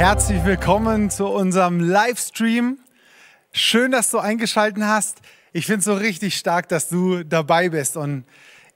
[0.00, 2.78] Herzlich willkommen zu unserem Livestream.
[3.52, 5.18] Schön, dass du eingeschaltet hast.
[5.52, 7.98] Ich finde es so richtig stark, dass du dabei bist.
[7.98, 8.24] Und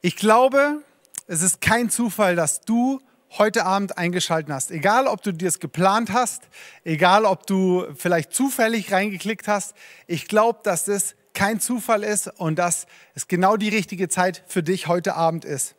[0.03, 0.83] ich glaube,
[1.27, 3.01] es ist kein Zufall, dass du
[3.39, 4.71] heute Abend eingeschaltet hast.
[4.71, 6.43] Egal, ob du dir es geplant hast,
[6.85, 9.75] egal, ob du vielleicht zufällig reingeklickt hast.
[10.07, 14.63] Ich glaube, dass das kein Zufall ist und dass es genau die richtige Zeit für
[14.63, 15.75] dich heute Abend ist.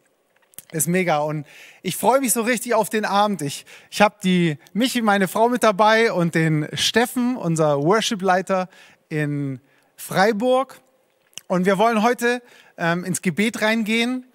[0.72, 1.46] Ist mega und
[1.84, 3.42] ich freue mich so richtig auf den Abend.
[3.44, 8.68] Ich, ich habe die Michi, meine Frau, mit dabei und den Steffen, unser Worship-Leiter
[9.09, 9.62] in
[9.96, 10.81] Freiburg.
[11.48, 12.42] Und wir wollen heute
[12.78, 14.25] ähm, ins Gebet reingehen.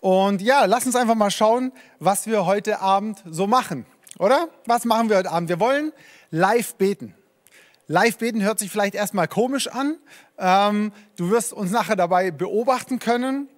[0.00, 3.86] Und ja, lass uns einfach mal schauen, was wir heute Abend so machen.
[4.18, 4.48] Oder?
[4.66, 5.48] Was machen wir heute Abend?
[5.48, 5.92] Wir wollen
[6.30, 7.14] live beten.
[7.86, 9.96] Live beten hört sich vielleicht erstmal komisch an.
[10.36, 13.48] Ähm, du wirst uns nachher dabei beobachten können.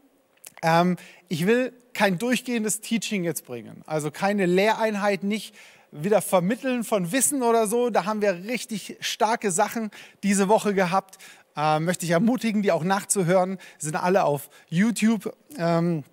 [0.62, 0.96] Ähm,
[1.28, 5.54] ich will kein durchgehendes Teaching jetzt bringen, also keine Lehreinheit, nicht
[5.92, 7.90] wieder vermitteln von Wissen oder so.
[7.90, 9.90] Da haben wir richtig starke Sachen
[10.22, 11.19] diese Woche gehabt.
[11.56, 13.58] Ähm, möchte ich ermutigen, die auch nachzuhören.
[13.78, 15.34] Sind alle auf YouTube.
[15.58, 16.04] Ähm,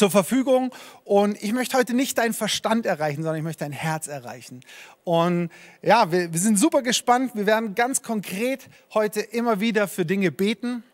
[0.00, 0.74] zur Verfügung.
[1.04, 4.60] Und ich möchte heute nicht deinen Verstand erreichen, sondern ich möchte dein Herz erreichen.
[5.04, 5.50] Und
[5.82, 7.32] ja, wir, wir sind super gespannt.
[7.34, 10.84] Wir werden ganz konkret heute immer wieder für Dinge beten.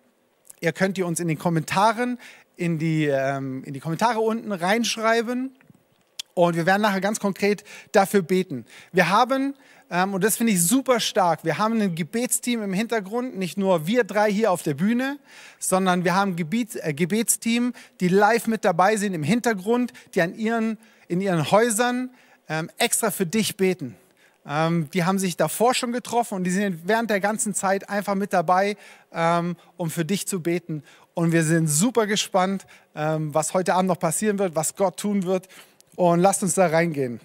[0.61, 2.19] Ihr könnt ihr uns in den Kommentaren,
[2.56, 5.55] in die, ähm, in die Kommentare unten reinschreiben.
[6.35, 8.67] Und wir werden nachher ganz konkret dafür beten.
[8.93, 9.55] Wir haben,
[9.91, 13.87] ähm, und das finde ich super stark, wir haben ein Gebetsteam im Hintergrund, nicht nur
[13.87, 15.19] wir drei hier auf der Bühne,
[15.58, 20.35] sondern wir haben Gebiet, äh, Gebetsteam, die live mit dabei sind im Hintergrund, die an
[20.35, 20.76] ihren,
[21.09, 22.11] in ihren Häusern
[22.49, 23.97] ähm, extra für dich beten.
[24.47, 28.14] Ähm, die haben sich davor schon getroffen und die sind während der ganzen Zeit einfach
[28.14, 28.76] mit dabei,
[29.12, 30.82] ähm, um für dich zu beten.
[31.17, 35.23] Und wir sind super gespannt, ähm, was heute Abend noch passieren wird, was Gott tun
[35.23, 35.49] wird.
[35.95, 37.21] Und lasst uns da reingehen.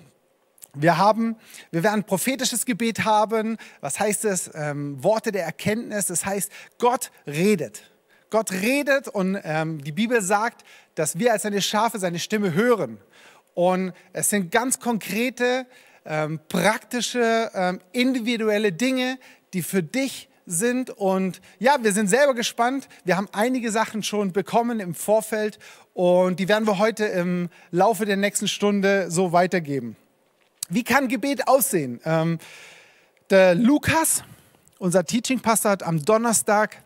[0.74, 1.36] Wir haben,
[1.72, 3.58] wir werden prophetisches Gebet haben.
[3.82, 4.50] Was heißt es?
[4.56, 6.06] Ähm, Worte der Erkenntnis.
[6.06, 7.92] Das heißt, Gott redet.
[8.30, 10.64] Gott redet und ähm, die Bibel sagt,
[10.96, 12.98] dass wir als seine Schafe seine Stimme hören.
[13.56, 15.68] Und es sind ganz konkrete,
[16.06, 19.20] ähm, praktische, ähm, individuelle Dinge,
[19.54, 20.90] die für dich sind.
[20.90, 22.88] Und ja, wir sind selber gespannt.
[23.04, 25.60] Wir haben einige Sachen schon bekommen im Vorfeld
[25.94, 29.96] und die werden wir heute im Laufe der nächsten Stunde so weitergeben.
[30.70, 32.00] Wie kann Gebet aussehen?
[32.06, 32.40] Ähm,
[33.30, 34.24] der Lukas,
[34.80, 36.82] unser Teaching-Pastor, hat am Donnerstag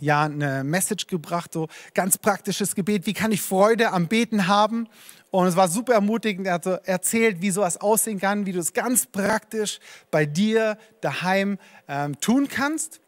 [0.00, 3.06] ja eine Message gebracht, so ganz praktisches Gebet.
[3.06, 4.88] Wie kann ich Freude am Beten haben?
[5.30, 6.46] Und es war super ermutigend.
[6.46, 9.78] Er hat so erzählt, wie sowas aussehen kann, wie du es ganz praktisch
[10.10, 13.00] bei dir daheim ähm, tun kannst.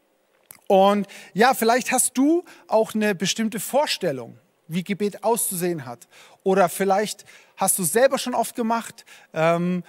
[0.67, 6.07] Und ja, vielleicht hast du auch eine bestimmte Vorstellung, wie Gebet auszusehen hat.
[6.43, 7.25] Oder vielleicht
[7.57, 9.05] hast du es selber schon oft gemacht.
[9.33, 9.83] Ähm,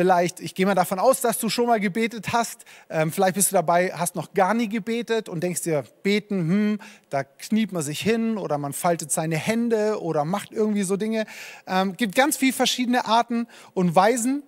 [0.00, 2.64] vielleicht, ich gehe mal davon aus, dass du schon mal gebetet hast.
[2.88, 6.78] Ähm, vielleicht bist du dabei, hast noch gar nie gebetet und denkst dir, beten, hm,
[7.10, 11.26] da kniet man sich hin oder man faltet seine Hände oder macht irgendwie so Dinge.
[11.66, 14.42] Ähm, gibt ganz viele verschiedene Arten und Weisen.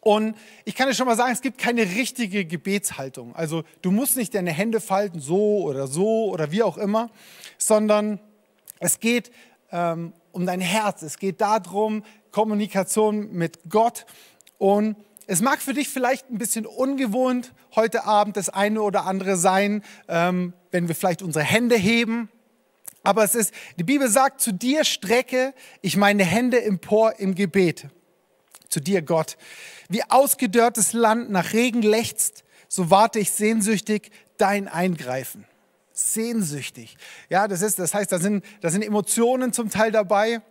[0.00, 3.34] Und ich kann dir schon mal sagen, es gibt keine richtige Gebetshaltung.
[3.34, 7.10] Also du musst nicht deine Hände falten, so oder so oder wie auch immer,
[7.58, 8.20] sondern
[8.78, 9.32] es geht
[9.72, 11.02] ähm, um dein Herz.
[11.02, 14.06] Es geht darum, Kommunikation mit Gott.
[14.58, 14.96] Und
[15.26, 19.82] es mag für dich vielleicht ein bisschen ungewohnt heute Abend das eine oder andere sein,
[20.08, 22.28] ähm, wenn wir vielleicht unsere Hände heben.
[23.02, 27.88] Aber es ist, die Bibel sagt, zu dir strecke ich meine Hände empor im Gebet.
[28.68, 29.36] Zu dir, Gott.
[29.88, 35.44] Wie ausgedörrtes Land nach Regen lechzt, so warte ich sehnsüchtig dein Eingreifen.
[35.92, 36.96] Sehnsüchtig.
[37.28, 40.42] Ja, das ist, das heißt, da sind, da sind Emotionen zum Teil dabei.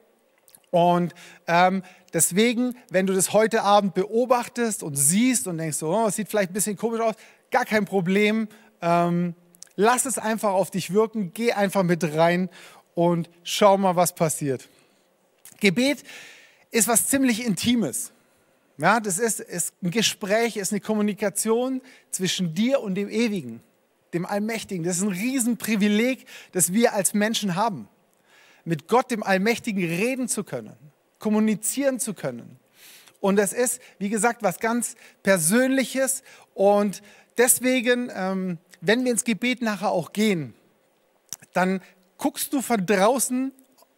[0.71, 1.13] Und
[1.47, 1.83] ähm,
[2.13, 6.51] deswegen, wenn du das heute Abend beobachtest und siehst und denkst, oh, es sieht vielleicht
[6.51, 7.15] ein bisschen komisch aus,
[7.51, 8.47] gar kein Problem.
[8.81, 9.35] Ähm,
[9.75, 12.49] lass es einfach auf dich wirken, geh einfach mit rein
[12.95, 14.67] und schau mal, was passiert.
[15.59, 16.03] Gebet
[16.71, 18.11] ist was ziemlich Intimes.
[18.77, 21.81] Ja, das ist, ist ein Gespräch, ist eine Kommunikation
[22.11, 23.61] zwischen dir und dem Ewigen,
[24.13, 24.83] dem Allmächtigen.
[24.83, 27.87] Das ist ein Riesenprivileg, das wir als Menschen haben.
[28.67, 30.75] Mit Gott, dem Allmächtigen, reden zu können,
[31.19, 32.59] kommunizieren zu können.
[33.21, 36.21] Und das ist, wie gesagt, was ganz Persönliches.
[36.53, 37.01] Und
[37.37, 40.53] deswegen, ähm, wenn wir ins Gebet nachher auch gehen,
[41.53, 41.79] dann
[42.17, 43.53] guckst du von draußen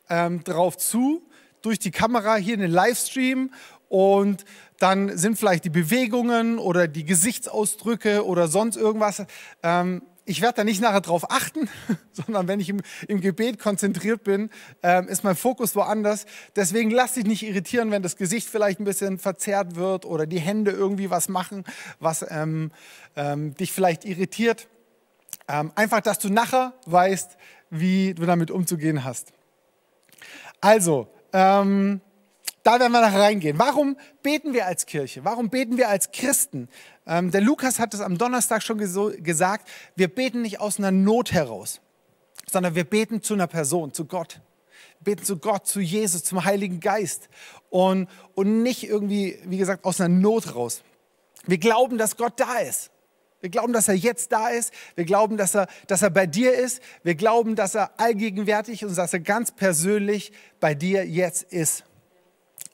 [0.08, 1.24] ähm, drauf zu,
[1.64, 3.52] durch die Kamera hier in den Livestream
[3.88, 4.46] und
[4.78, 9.26] dann sind vielleicht die Bewegungen oder die Gesichtsausdrücke oder sonst irgendwas.
[9.64, 11.68] Ähm, ich werde da nicht nachher drauf achten,
[12.12, 14.52] sondern wenn ich im, im Gebet konzentriert bin,
[14.84, 16.26] ähm, ist mein Fokus woanders.
[16.56, 20.40] Deswegen lass dich nicht irritieren, wenn das Gesicht vielleicht ein bisschen verzerrt wird oder die
[20.40, 21.64] Hände irgendwie was machen,
[22.00, 22.72] was ähm,
[23.16, 24.68] ähm, dich vielleicht irritiert.
[25.48, 27.38] Ähm, einfach, dass du nachher weißt,
[27.72, 29.34] wie du damit umzugehen hast.
[30.62, 32.02] Also, ähm,
[32.64, 33.58] da werden wir nachher reingehen.
[33.58, 35.24] Warum beten wir als Kirche?
[35.24, 36.70] Warum beten wir als Christen?
[37.08, 41.32] Ähm, der Lukas hat es am Donnerstag schon gesagt, wir beten nicht aus einer Not
[41.32, 41.82] heraus,
[42.50, 44.42] sondern wir beten zu einer Person, zu Gott.
[45.00, 47.30] Wir beten zu Gott, zu Jesus, zum Heiligen Geist
[47.70, 50.84] und, und nicht irgendwie, wie gesagt, aus einer Not raus.
[51.46, 52.92] Wir glauben, dass Gott da ist.
[53.42, 54.74] Wir glauben, dass er jetzt da ist.
[54.96, 56.82] Wir glauben, dass er, dass er bei dir ist.
[57.04, 61.86] Wir glauben, dass er allgegenwärtig und dass er ganz persönlich bei dir jetzt ist.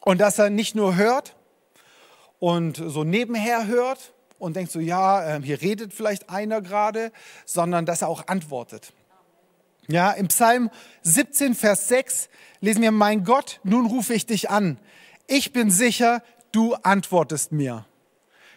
[0.06, 1.36] Und dass er nicht nur hört
[2.40, 7.12] und so nebenher hört und denkt so, ja, ähm, hier redet vielleicht einer gerade,
[7.46, 8.94] sondern dass er auch antwortet.
[9.88, 10.70] Ja, im Psalm
[11.02, 12.30] 17, Vers 6
[12.62, 14.78] lesen wir, mein Gott, nun rufe ich dich an.
[15.26, 16.22] Ich bin sicher,
[16.52, 17.86] du antwortest mir.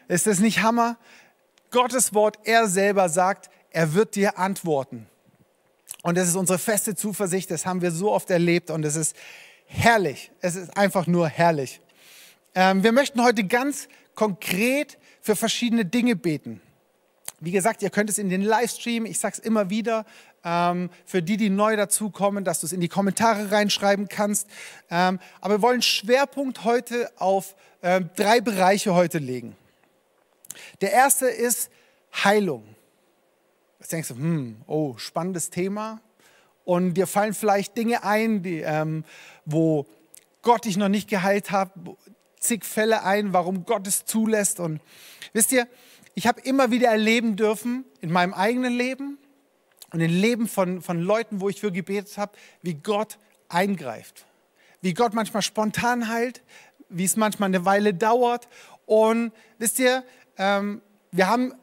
[0.06, 0.98] Ist das nicht Hammer?
[1.70, 5.06] Gottes Wort, er selber sagt, er wird dir antworten.
[6.02, 9.16] Und das ist unsere feste Zuversicht, das haben wir so oft erlebt und es ist
[9.68, 10.32] herrlich.
[10.40, 11.80] Es ist einfach nur herrlich.
[12.54, 16.60] Ähm, wir möchten heute ganz konkret für verschiedene Dinge beten.
[17.40, 20.04] Wie gesagt, ihr könnt es in den Livestream, ich sage es immer wieder,
[20.44, 24.48] ähm, für die, die neu dazukommen, dass du es in die Kommentare reinschreiben kannst.
[24.90, 29.56] Ähm, aber wir wollen Schwerpunkt heute auf ähm, drei Bereiche heute legen.
[30.80, 31.70] Der erste ist
[32.24, 32.64] Heilung.
[33.78, 36.00] Jetzt denkst du, hm, oh, spannendes Thema.
[36.68, 39.04] Und dir fallen vielleicht Dinge ein, die, ähm,
[39.46, 39.86] wo
[40.42, 41.72] Gott dich noch nicht geheilt hat,
[42.38, 44.60] zig Fälle ein, warum Gott es zulässt.
[44.60, 44.82] Und
[45.32, 45.66] wisst ihr,
[46.14, 49.16] ich habe immer wieder erleben dürfen in meinem eigenen Leben
[49.94, 54.26] und im Leben von, von Leuten, wo ich für gebetet habe, wie Gott eingreift.
[54.82, 56.42] Wie Gott manchmal spontan heilt,
[56.90, 58.46] wie es manchmal eine Weile dauert.
[58.84, 60.04] Und wisst ihr,
[60.36, 60.82] ähm,
[61.12, 61.54] wir haben,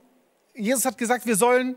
[0.55, 1.75] Jesus hat gesagt, wir sollen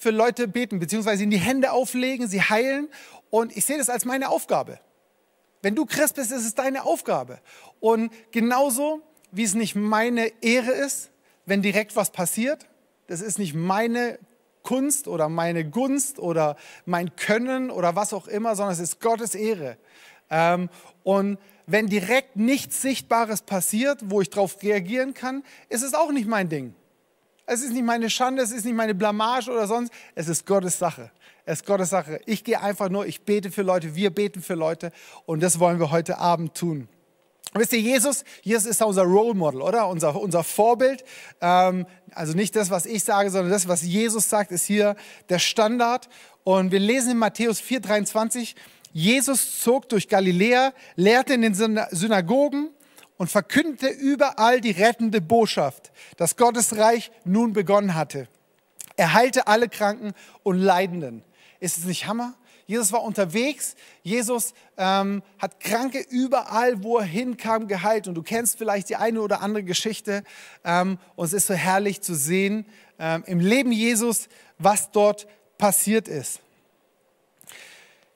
[0.00, 2.88] für Leute beten, beziehungsweise ihnen die Hände auflegen, sie heilen.
[3.28, 4.80] Und ich sehe das als meine Aufgabe.
[5.60, 7.38] Wenn du Christ bist, ist es deine Aufgabe.
[7.80, 11.10] Und genauso wie es nicht meine Ehre ist,
[11.44, 12.66] wenn direkt was passiert,
[13.08, 14.18] das ist nicht meine
[14.62, 19.34] Kunst oder meine Gunst oder mein Können oder was auch immer, sondern es ist Gottes
[19.34, 19.76] Ehre.
[20.30, 20.70] Ähm,
[21.02, 26.26] und wenn direkt nichts Sichtbares passiert, wo ich darauf reagieren kann, ist es auch nicht
[26.26, 26.74] mein Ding.
[27.52, 29.92] Es ist nicht meine Schande, es ist nicht meine Blamage oder sonst.
[30.14, 31.10] Es ist Gottes Sache.
[31.44, 32.20] Es ist Gottes Sache.
[32.24, 34.92] Ich gehe einfach nur, ich bete für Leute, wir beten für Leute
[35.26, 36.86] und das wollen wir heute Abend tun.
[37.54, 39.88] Wisst ihr, Jesus, Jesus ist unser Role Model, oder?
[39.88, 41.02] Unser, unser Vorbild.
[41.40, 44.94] Ähm, also nicht das, was ich sage, sondern das, was Jesus sagt, ist hier
[45.28, 46.08] der Standard.
[46.44, 48.54] Und wir lesen in Matthäus 4,23,
[48.92, 52.70] Jesus zog durch Galiläa, lehrte in den Synagogen
[53.20, 58.28] und verkündete überall die rettende Botschaft, dass Gottes Reich nun begonnen hatte.
[58.96, 61.22] Er heilte alle Kranken und Leidenden.
[61.58, 62.32] Ist es nicht Hammer?
[62.64, 63.76] Jesus war unterwegs.
[64.02, 68.08] Jesus ähm, hat Kranke überall, wo er hinkam, geheilt.
[68.08, 70.24] Und du kennst vielleicht die eine oder andere Geschichte.
[70.64, 72.64] Ähm, und es ist so herrlich zu sehen
[72.98, 75.26] ähm, im Leben Jesus, was dort
[75.58, 76.40] passiert ist.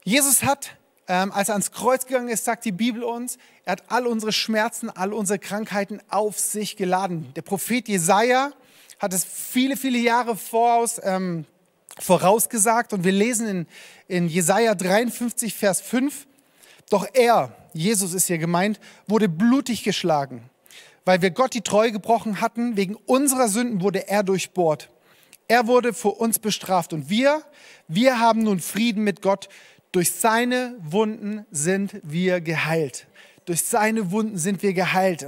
[0.02, 3.84] Jesus hat, ähm, als er ans Kreuz gegangen ist, sagt die Bibel uns, er hat
[3.88, 7.32] all unsere Schmerzen, all unsere Krankheiten auf sich geladen.
[7.36, 8.52] Der Prophet Jesaja
[8.98, 11.46] hat es viele, viele Jahre voraus ähm,
[11.98, 13.66] vorausgesagt und wir lesen in,
[14.08, 16.26] in Jesaja 53, Vers 5,
[16.90, 20.42] doch er, Jesus ist hier gemeint, wurde blutig geschlagen.
[21.04, 24.90] Weil wir Gott die Treue gebrochen hatten, wegen unserer Sünden wurde er durchbohrt.
[25.48, 27.42] Er wurde für uns bestraft und wir,
[27.86, 29.48] wir haben nun Frieden mit Gott.
[29.94, 33.06] Durch seine Wunden sind wir geheilt.
[33.44, 35.24] Durch seine Wunden sind wir geheilt.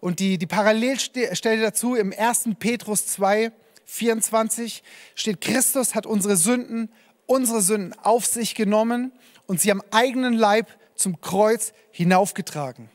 [0.00, 2.48] Und die, die Parallelstelle dazu im 1.
[2.58, 3.52] Petrus 2,
[3.84, 4.82] 24
[5.14, 6.88] steht, Christus hat unsere Sünden,
[7.26, 9.12] unsere Sünden auf sich genommen
[9.46, 12.88] und sie am eigenen Leib zum Kreuz hinaufgetragen.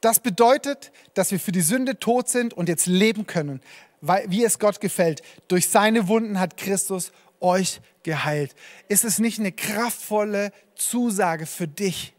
[0.00, 3.60] Das bedeutet, dass wir für die Sünde tot sind und jetzt leben können,
[4.00, 5.22] weil, wie es Gott gefällt.
[5.48, 7.10] Durch seine Wunden hat Christus
[7.42, 8.54] euch geheilt.
[8.88, 12.14] Ist es nicht eine kraftvolle Zusage für dich?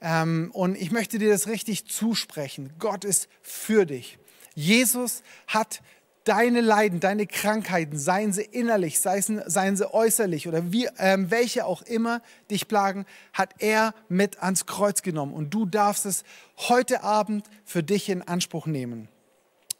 [0.00, 2.72] Ähm, und ich möchte dir das richtig zusprechen.
[2.78, 4.18] Gott ist für dich.
[4.54, 5.82] Jesus hat
[6.24, 11.82] deine Leiden, deine Krankheiten, seien sie innerlich, seien, sie äußerlich oder wie, ähm, welche auch
[11.82, 15.32] immer dich plagen, hat er mit ans Kreuz genommen.
[15.32, 16.24] Und du darfst es
[16.56, 19.08] heute Abend für dich in Anspruch nehmen.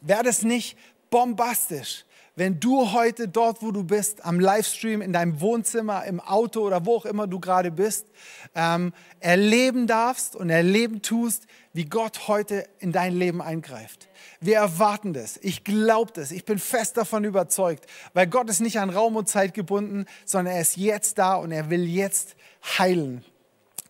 [0.01, 0.77] Werde es nicht
[1.09, 6.61] bombastisch, wenn du heute dort, wo du bist, am Livestream, in deinem Wohnzimmer, im Auto
[6.61, 8.07] oder wo auch immer du gerade bist,
[8.55, 14.07] ähm, erleben darfst und erleben tust, wie Gott heute in dein Leben eingreift.
[14.39, 15.37] Wir erwarten das.
[15.41, 16.31] Ich glaube das.
[16.31, 20.55] Ich bin fest davon überzeugt, weil Gott ist nicht an Raum und Zeit gebunden, sondern
[20.55, 22.35] er ist jetzt da und er will jetzt
[22.77, 23.25] heilen.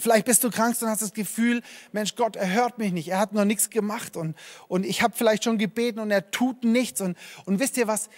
[0.02, 3.20] Vielleicht bist du krank und hast das Gefühl, Mensch, Gott, er hört mich nicht, er
[3.20, 4.36] hat noch nichts gemacht und,
[4.68, 7.02] und ich habe vielleicht schon gebeten und er tut nichts.
[7.02, 8.10] Und, und wisst ihr, was,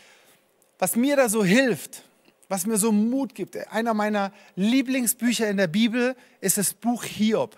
[0.79, 2.03] was mir da so hilft,
[2.49, 3.55] was mir so Mut gibt?
[3.71, 7.57] Einer meiner Lieblingsbücher in der Bibel ist das Buch Hiob.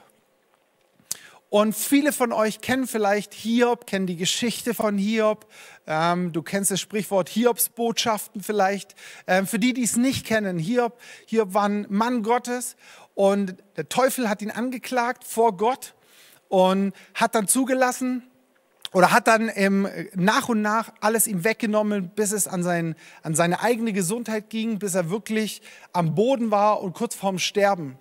[1.49, 5.49] Und viele von euch kennen vielleicht Hiob, kennen die Geschichte von Hiob.
[5.87, 8.95] Ähm, du kennst das Sprichwort Hiobsbotschaften vielleicht.
[9.25, 12.75] Ähm, für die, die es nicht kennen, Hiob, Hiob war ein Mann Gottes
[13.13, 15.93] und der Teufel hat ihn angeklagt vor Gott
[16.49, 18.23] und hat dann zugelassen
[18.95, 23.35] oder hat dann ähm, nach und nach alles ihm weggenommen, bis es an, sein, an
[23.35, 25.61] seine eigene Gesundheit ging, bis er wirklich
[25.91, 27.97] am Boden war und kurz vorm Sterben.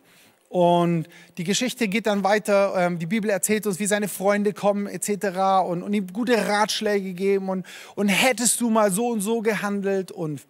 [0.48, 2.74] Und die Geschichte geht dann weiter.
[2.76, 5.66] Ähm, die Bibel erzählt uns, wie seine Freunde kommen etc.
[5.66, 7.48] Und, und ihm gute Ratschläge geben.
[7.48, 10.46] Und, und hättest du mal so und so gehandelt und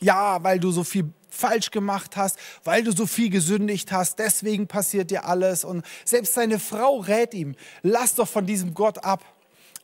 [0.00, 4.66] ja, weil du so viel falsch gemacht hast, weil du so viel gesündigt hast, deswegen
[4.66, 5.64] passiert dir alles.
[5.64, 9.24] Und selbst seine Frau rät ihm, lass doch von diesem Gott ab.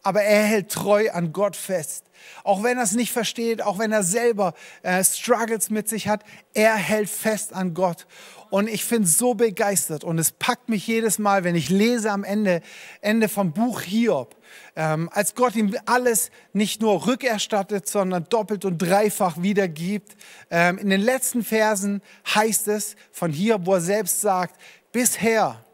[0.05, 2.05] Aber er hält treu an Gott fest.
[2.45, 6.25] Auch wenn er es nicht versteht, auch wenn er selber äh, Struggles mit sich hat,
[6.55, 8.07] er hält fest an Gott.
[8.51, 12.23] Und ich bin so begeistert und es packt mich jedes Mal, wenn ich lese am
[12.23, 12.61] Ende,
[13.01, 14.37] Ende vom Buch Hiob,
[14.77, 20.17] ähm, als Gott ihm alles nicht nur rückerstattet, sondern doppelt und dreifach wiedergibt.
[20.51, 22.01] Ähm, in den letzten Versen
[22.33, 24.55] heißt es von Hiob, wo er selbst sagt,
[24.93, 25.65] bisher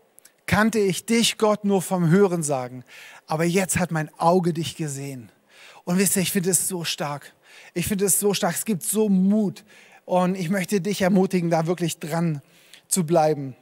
[0.47, 2.83] kannte ich dich, Gott, nur vom Hören sagen,
[3.31, 5.31] aber jetzt hat mein Auge dich gesehen.
[5.85, 7.33] Und wisst ihr, ich finde es so stark.
[7.75, 8.57] Ich finde es so stark.
[8.57, 9.65] Es gibt so Mut.
[10.05, 12.43] Und ich möchte dich ermutigen, da wirklich dran
[12.89, 13.55] zu bleiben.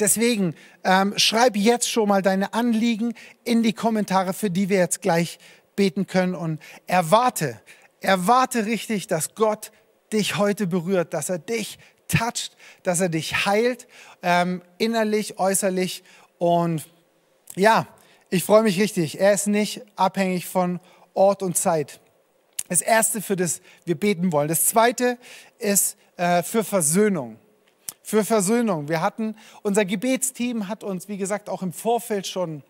[0.00, 3.12] Deswegen ähm, schreib jetzt schon mal deine Anliegen
[3.44, 5.38] in die Kommentare, für die wir jetzt gleich
[5.76, 7.60] beten können und erwarte,
[8.00, 9.72] erwarte richtig, dass Gott
[10.14, 11.78] dich heute berührt, dass er dich
[12.08, 13.86] toucht, dass er dich heilt,
[14.22, 16.02] ähm, innerlich, äußerlich
[16.38, 16.88] und
[17.56, 17.86] ja,
[18.32, 19.20] ich freue mich richtig.
[19.20, 20.80] Er ist nicht abhängig von
[21.14, 22.00] Ort und Zeit.
[22.68, 24.48] Das erste, für das wir beten wollen.
[24.48, 25.18] Das zweite
[25.58, 27.38] ist äh, für Versöhnung
[28.02, 28.88] für Versöhnung.
[28.88, 32.62] Wir hatten, unser Gebetsteam hat uns, wie gesagt, auch im Vorfeld schon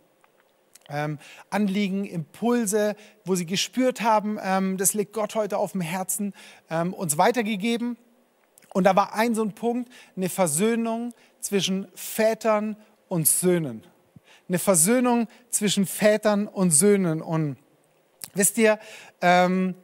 [0.89, 1.19] ähm,
[1.51, 6.35] Anliegen, Impulse, wo sie gespürt haben, ähm, das liegt Gott heute auf dem Herzen,
[6.71, 7.97] ähm, uns weitergegeben.
[8.75, 12.77] Und da war ein so ein Punkt, eine Versöhnung zwischen Vätern
[13.09, 13.83] und Söhnen.
[14.53, 17.23] Eine Versöhnung zwischen Vätern und Söhnen.
[17.23, 17.57] Und
[18.35, 18.79] wisst ihr,
[19.23, 19.75] ähm,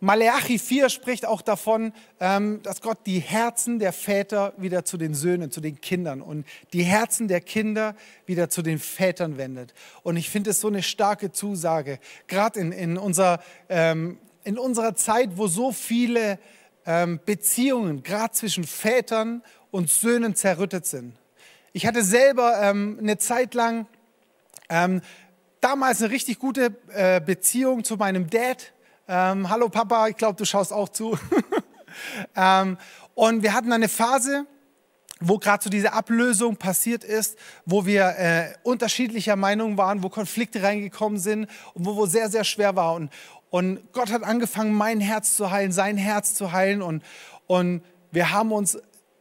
[0.00, 5.14] Maleachi 4 spricht auch davon, ähm, dass Gott die Herzen der Väter wieder zu den
[5.14, 7.94] Söhnen, zu den Kindern und die Herzen der Kinder
[8.26, 9.72] wieder zu den Vätern wendet.
[10.02, 14.96] Und ich finde es so eine starke Zusage, gerade in, in, unser, ähm, in unserer
[14.96, 16.40] Zeit, wo so viele
[16.86, 21.14] ähm, Beziehungen, gerade zwischen Vätern und Söhnen, zerrüttet sind.
[21.72, 23.86] Ich hatte selber eine Zeit lang
[24.68, 25.00] ähm,
[25.60, 28.72] damals eine richtig gute äh, Beziehung zu meinem Dad
[29.10, 31.18] ähm, Hallo Papa, ich glaube, du schaust auch zu.
[32.36, 32.76] ähm,
[33.14, 34.44] und wir hatten eine Phase,
[35.18, 40.62] wo gerade so diese Ablösung passiert ist, wo wir äh, unterschiedlicher Meinung waren, wo Konflikte
[40.62, 42.94] reingekommen sind und wo, wo sehr, sehr schwer war.
[42.94, 43.10] Und,
[43.48, 46.82] und Gott hat angefangen, mein Herz zu heilen, sein Herz zu heilen.
[46.82, 47.02] Und,
[47.46, 48.78] und wir haben uns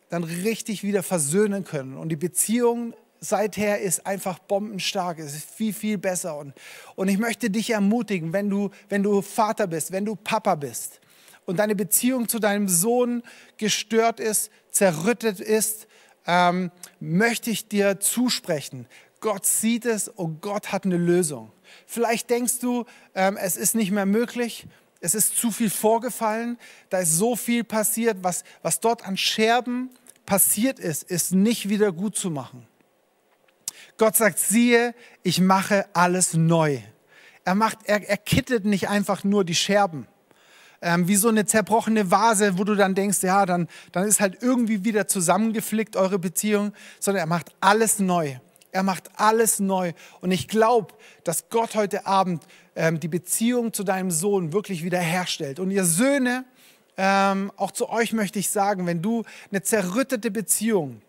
[0.10, 1.96] dann richtig wieder versöhnen können.
[1.96, 5.20] Und die Beziehung seither ist einfach bombenstark.
[5.20, 6.38] Es ist viel, viel besser.
[6.38, 6.54] Und,
[6.96, 11.00] und ich möchte dich ermutigen, wenn du, wenn du Vater bist, wenn du Papa bist
[11.46, 13.24] und deine Beziehung zu deinem Sohn
[13.58, 15.88] gestört ist, zerrüttet ist,
[16.26, 18.86] ähm, möchte ich dir zusprechen.
[19.20, 21.52] Gott sieht es und Gott hat eine Lösung.
[21.86, 24.68] Vielleicht denkst du, ähm, es ist nicht mehr möglich.
[25.00, 26.58] Es ist zu viel vorgefallen.
[26.90, 28.18] Da ist so viel passiert.
[28.22, 29.90] Was, was dort an Scherben
[30.26, 32.68] passiert ist, ist nicht wieder gut zu machen.
[33.98, 36.80] Gott sagt, siehe, ich mache alles neu.
[37.46, 40.08] Er, macht, er, er kittet nicht einfach nur die Scherben.
[40.82, 44.38] Ähm, wie so eine zerbrochene Vase, wo du dann denkst, ja, dann, dann ist halt
[44.42, 48.36] irgendwie wieder zusammengeflickt eure Beziehung, sondern er macht alles neu.
[48.72, 49.94] Er macht alles neu.
[50.22, 52.44] Und ich glaube, dass Gott heute Abend
[52.76, 55.60] ähm, die Beziehung zu deinem Sohn wirklich wiederherstellt.
[55.60, 56.46] Und ihr Söhne,
[56.96, 61.02] ähm, auch zu euch möchte ich sagen, wenn du eine zerrüttete Beziehung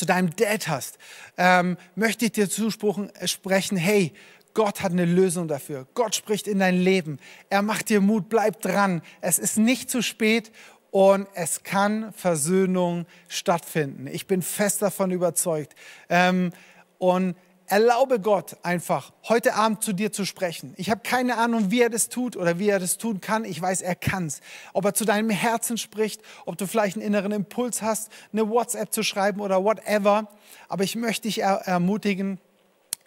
[0.00, 0.98] zu deinem Dad hast,
[1.36, 4.14] ähm, möchte ich dir zusprechen, sprechen, hey,
[4.54, 5.86] Gott hat eine Lösung dafür.
[5.92, 7.18] Gott spricht in dein Leben.
[7.50, 9.02] Er macht dir Mut, bleib dran.
[9.20, 10.52] Es ist nicht zu spät
[10.90, 14.06] und es kann Versöhnung stattfinden.
[14.06, 15.74] Ich bin fest davon überzeugt.
[16.08, 16.50] Ähm,
[16.96, 17.36] und
[17.70, 20.74] erlaube Gott einfach, heute Abend zu dir zu sprechen.
[20.76, 23.44] Ich habe keine Ahnung, wie er das tut oder wie er das tun kann.
[23.44, 24.40] Ich weiß, er kann es.
[24.72, 28.92] Ob er zu deinem Herzen spricht, ob du vielleicht einen inneren Impuls hast, eine WhatsApp
[28.92, 30.26] zu schreiben oder whatever.
[30.68, 32.40] Aber ich möchte dich er ermutigen,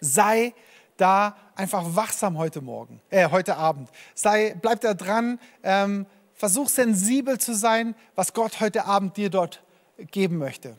[0.00, 0.54] sei
[0.96, 3.90] da einfach wachsam heute Morgen, äh, heute Abend.
[4.14, 9.62] Sei, bleib da dran, ähm, versuch sensibel zu sein, was Gott heute Abend dir dort
[10.10, 10.78] geben möchte.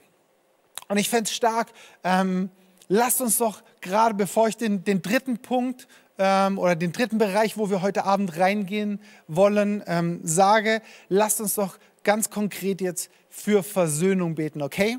[0.88, 1.68] Und ich fände es stark,
[2.04, 2.50] ähm,
[2.88, 7.58] lasst uns doch gerade, bevor ich den, den dritten Punkt ähm, oder den dritten Bereich,
[7.58, 13.64] wo wir heute Abend reingehen wollen, ähm, sage, lasst uns doch ganz konkret jetzt für
[13.64, 14.98] Versöhnung beten, okay?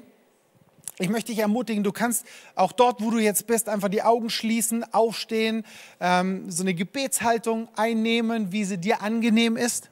[0.98, 4.30] Ich möchte dich ermutigen, du kannst auch dort, wo du jetzt bist, einfach die Augen
[4.30, 5.64] schließen, aufstehen,
[6.00, 9.90] ähm, so eine Gebetshaltung einnehmen, wie sie dir angenehm ist.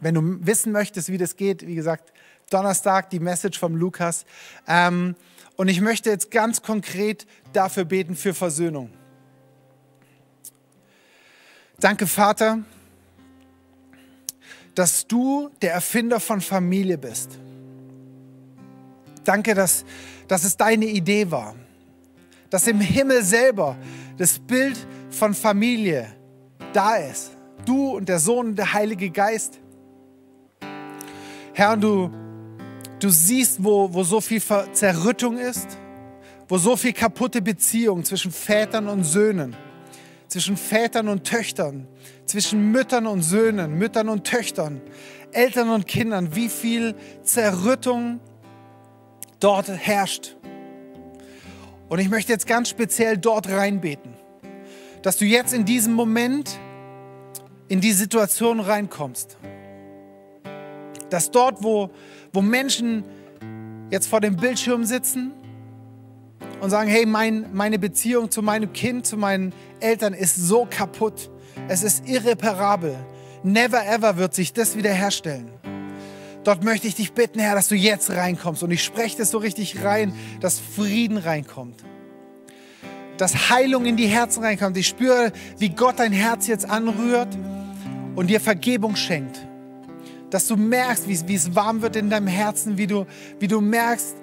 [0.00, 2.12] Wenn du wissen möchtest, wie das geht, wie gesagt,
[2.50, 4.24] Donnerstag die Message vom Lukas.
[4.66, 5.16] Ähm,
[5.58, 8.90] und ich möchte jetzt ganz konkret dafür beten, für Versöhnung.
[11.80, 12.60] Danke, Vater,
[14.76, 17.40] dass du der Erfinder von Familie bist.
[19.24, 19.84] Danke, dass,
[20.28, 21.56] dass es deine Idee war.
[22.50, 23.76] Dass im Himmel selber
[24.16, 24.78] das Bild
[25.10, 26.06] von Familie
[26.72, 27.32] da ist.
[27.64, 29.58] Du und der Sohn und der Heilige Geist.
[31.52, 32.12] Herr, du
[33.00, 35.78] Du siehst, wo, wo so viel Zerrüttung ist,
[36.48, 39.54] wo so viel kaputte Beziehung zwischen Vätern und Söhnen,
[40.26, 41.86] zwischen Vätern und Töchtern,
[42.26, 44.80] zwischen Müttern und Söhnen, Müttern und Töchtern,
[45.32, 48.20] Eltern und Kindern, wie viel Zerrüttung
[49.38, 50.36] dort herrscht.
[51.88, 54.14] Und ich möchte jetzt ganz speziell dort reinbeten,
[55.02, 56.58] dass du jetzt in diesem Moment
[57.68, 59.38] in die Situation reinkommst.
[61.10, 61.90] Dass dort, wo,
[62.32, 63.04] wo Menschen
[63.90, 65.32] jetzt vor dem Bildschirm sitzen
[66.60, 71.30] und sagen, hey, mein, meine Beziehung zu meinem Kind, zu meinen Eltern ist so kaputt.
[71.68, 72.96] Es ist irreparabel.
[73.42, 75.50] Never ever wird sich das wiederherstellen.
[76.44, 78.62] Dort möchte ich dich bitten, Herr, dass du jetzt reinkommst.
[78.62, 81.84] Und ich spreche das so richtig rein, dass Frieden reinkommt.
[83.16, 84.76] Dass Heilung in die Herzen reinkommt.
[84.76, 87.36] Ich spüre, wie Gott dein Herz jetzt anrührt
[88.14, 89.47] und dir Vergebung schenkt
[90.30, 93.06] dass du merkst, wie, es warm wird in deinem Herzen, wie du,
[93.38, 94.16] wie du merkst,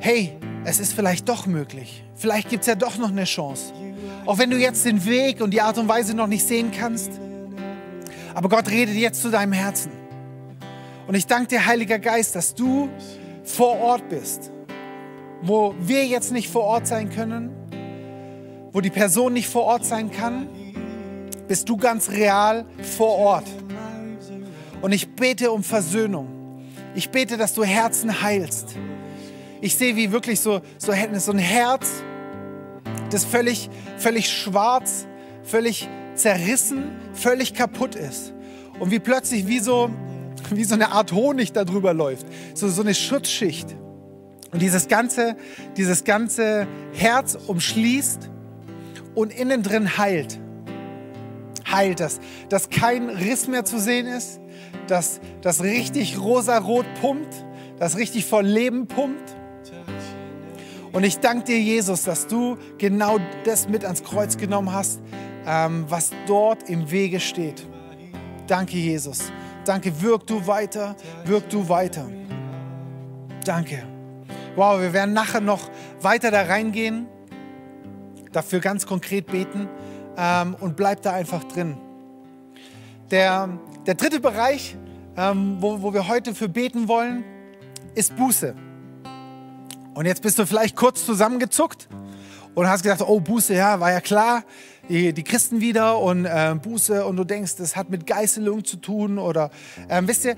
[0.00, 2.04] hey, es ist vielleicht doch möglich.
[2.14, 3.72] Vielleicht gibt es ja doch noch eine Chance.
[4.26, 7.10] Auch wenn du jetzt den Weg und die Art und Weise noch nicht sehen kannst.
[8.34, 9.90] Aber Gott redet jetzt zu deinem Herzen.
[11.06, 12.88] Und ich danke dir, Heiliger Geist, dass du
[13.44, 14.50] vor Ort bist,
[15.42, 17.50] wo wir jetzt nicht vor Ort sein können,
[18.72, 20.48] wo die Person nicht vor Ort sein kann,
[21.48, 22.64] bist du ganz real
[22.96, 23.44] vor Ort.
[24.82, 26.26] Und ich bete um Versöhnung.
[26.94, 28.76] Ich bete, dass du Herzen heilst.
[29.60, 31.88] Ich sehe, wie wirklich so, so, ein Herz,
[33.10, 35.06] das völlig, völlig schwarz,
[35.44, 38.34] völlig zerrissen, völlig kaputt ist.
[38.80, 39.88] Und wie plötzlich wie so,
[40.50, 42.26] wie so eine Art Honig darüber läuft.
[42.54, 43.76] So, so eine Schutzschicht.
[44.50, 45.36] Und dieses ganze,
[45.76, 48.28] dieses ganze Herz umschließt
[49.14, 50.40] und innen drin heilt.
[51.70, 54.41] Heilt das, dass kein Riss mehr zu sehen ist,
[54.86, 57.44] dass das richtig rosarot pumpt,
[57.78, 59.36] das richtig voll Leben pumpt.
[60.92, 65.00] Und ich danke dir, Jesus, dass du genau das mit ans Kreuz genommen hast,
[65.46, 67.66] ähm, was dort im Wege steht.
[68.46, 69.32] Danke, Jesus.
[69.64, 72.06] Danke, wirk du weiter, wirk du weiter.
[73.44, 73.82] Danke.
[74.54, 77.06] Wow, wir werden nachher noch weiter da reingehen,
[78.32, 79.68] dafür ganz konkret beten
[80.16, 81.78] ähm, und bleib da einfach drin.
[83.10, 83.48] Der,
[83.86, 84.76] der dritte Bereich,
[85.16, 87.24] ähm, wo, wo wir heute für beten wollen,
[87.94, 88.54] ist Buße.
[89.94, 91.88] Und jetzt bist du vielleicht kurz zusammengezuckt
[92.54, 94.44] und hast gedacht, oh Buße, ja, war ja klar,
[94.88, 98.76] die, die Christen wieder und äh, Buße und du denkst, das hat mit Geißelung zu
[98.76, 99.50] tun oder
[99.88, 100.36] ähm, wisst ihr,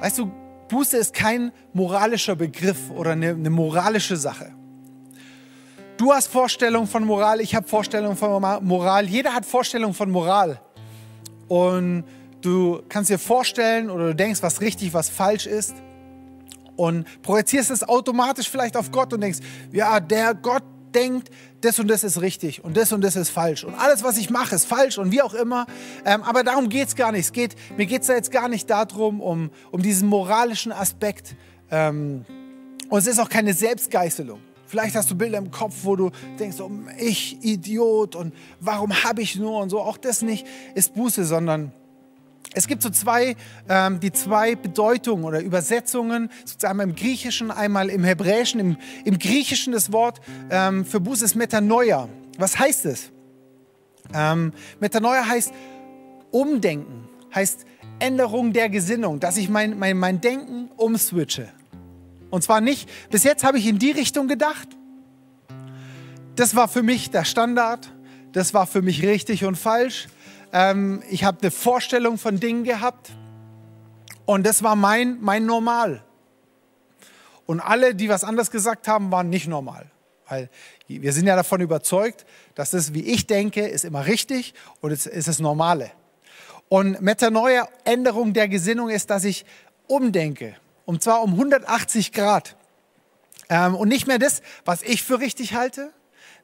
[0.00, 0.30] weißt du,
[0.68, 4.52] Buße ist kein moralischer Begriff oder eine, eine moralische Sache.
[5.96, 10.60] Du hast Vorstellungen von Moral, ich habe Vorstellungen von Moral, jeder hat Vorstellungen von Moral.
[11.46, 12.04] Und
[12.44, 15.74] du kannst dir vorstellen oder du denkst, was richtig, was falsch ist
[16.76, 19.38] und projizierst es automatisch vielleicht auf Gott und denkst,
[19.72, 20.62] ja, der Gott
[20.94, 21.30] denkt,
[21.60, 24.30] das und das ist richtig und das und das ist falsch und alles, was ich
[24.30, 25.66] mache, ist falsch und wie auch immer.
[26.04, 27.26] Ähm, aber darum geht es gar nicht.
[27.26, 31.36] Es geht, mir geht es da jetzt gar nicht darum, um, um diesen moralischen Aspekt.
[31.70, 32.24] Ähm,
[32.90, 34.40] und es ist auch keine Selbstgeißelung.
[34.66, 39.22] Vielleicht hast du Bilder im Kopf, wo du denkst, oh, ich Idiot und warum habe
[39.22, 39.80] ich nur und so.
[39.80, 41.72] Auch das nicht ist Buße, sondern
[42.52, 43.36] es gibt so zwei,
[43.68, 46.30] ähm, die zwei Bedeutungen oder Übersetzungen,
[46.62, 48.60] einmal im Griechischen, einmal im Hebräischen.
[48.60, 52.08] Im, im Griechischen das Wort ähm, für Buße ist Metanoia.
[52.38, 53.10] Was heißt es?
[54.12, 55.52] Ähm, Metanoia heißt
[56.30, 57.64] Umdenken, heißt
[57.98, 61.48] Änderung der Gesinnung, dass ich mein, mein, mein Denken umswitche.
[62.30, 64.68] Und zwar nicht, bis jetzt habe ich in die Richtung gedacht.
[66.36, 67.92] Das war für mich der Standard.
[68.32, 70.08] Das war für mich richtig und falsch.
[70.54, 73.10] Ähm, ich habe eine Vorstellung von Dingen gehabt
[74.24, 76.02] und das war mein, mein Normal.
[77.44, 79.90] Und alle, die was anderes gesagt haben, waren nicht normal.
[80.28, 80.48] Weil
[80.86, 85.06] wir sind ja davon überzeugt, dass das, wie ich denke, ist immer richtig und es
[85.06, 85.90] ist das Normale.
[86.68, 89.44] Und Metanoia, Änderung der Gesinnung, ist, dass ich
[89.88, 90.56] umdenke.
[90.86, 92.56] Und zwar um 180 Grad.
[93.50, 95.92] Ähm, und nicht mehr das, was ich für richtig halte,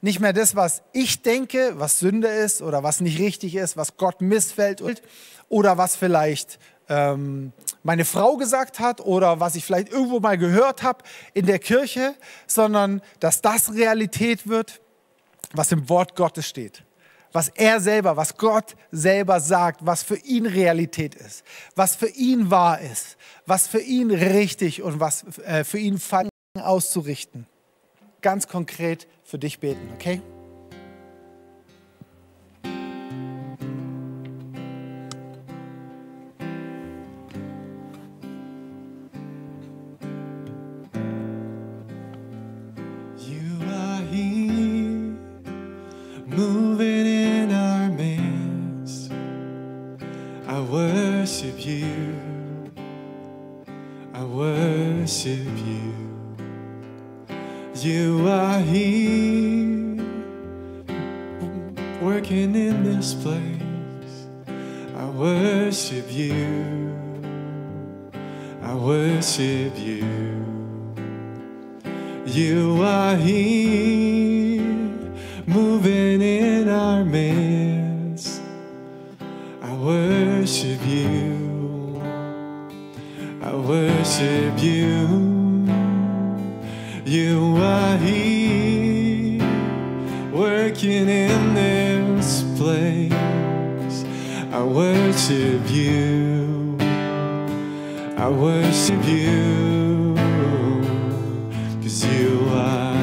[0.01, 3.97] nicht mehr das, was ich denke, was Sünde ist oder was nicht richtig ist, was
[3.97, 4.83] Gott missfällt
[5.49, 6.59] oder was vielleicht
[6.89, 11.59] ähm, meine Frau gesagt hat oder was ich vielleicht irgendwo mal gehört habe in der
[11.59, 12.15] Kirche,
[12.47, 14.81] sondern dass das Realität wird,
[15.53, 16.85] was im Wort Gottes steht.
[17.33, 21.45] Was er selber, was Gott selber sagt, was für ihn Realität ist,
[21.77, 26.01] was für ihn wahr ist, was für ihn richtig und was äh, für ihn
[26.59, 27.47] auszurichten.
[28.21, 30.21] Ganz konkret für dich beten, okay?
[54.21, 56.10] I worship you.
[57.83, 59.97] You are here,
[62.03, 64.27] working in this place.
[64.95, 66.93] I worship you.
[68.61, 70.05] I worship you.
[72.27, 74.61] You are here,
[75.47, 77.50] moving in our midst.
[98.90, 100.14] worship you.
[101.83, 102.94] Cause you are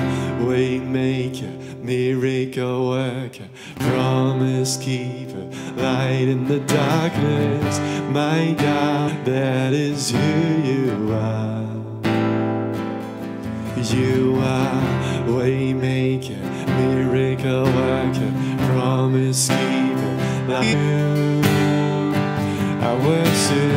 [0.42, 3.48] waymaker, miracle worker,
[3.80, 7.80] promise keeper, light in the darkness.
[8.12, 11.66] My God, that is who you are.
[13.78, 14.84] You are
[15.28, 16.42] waymaker,
[16.78, 18.32] miracle worker,
[18.72, 20.18] promise keeper.
[20.48, 20.76] Light.
[22.84, 23.77] I worship.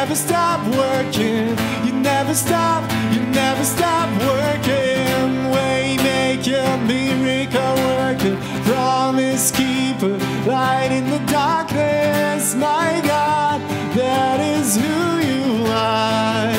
[0.00, 1.48] never stop working.
[1.84, 5.26] You never stop, you never stop working.
[5.54, 8.36] Waymaker, miracle worker,
[8.70, 12.54] promise keeper, light in the darkness.
[12.54, 13.60] My God,
[13.96, 14.98] that is who
[15.30, 16.52] you are.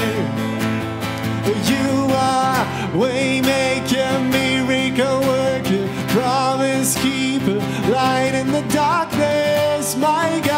[1.71, 1.89] You
[2.33, 2.65] are
[3.01, 9.95] waymaker, miracle worker, promise keeper, light in the darkness.
[9.95, 10.48] My God,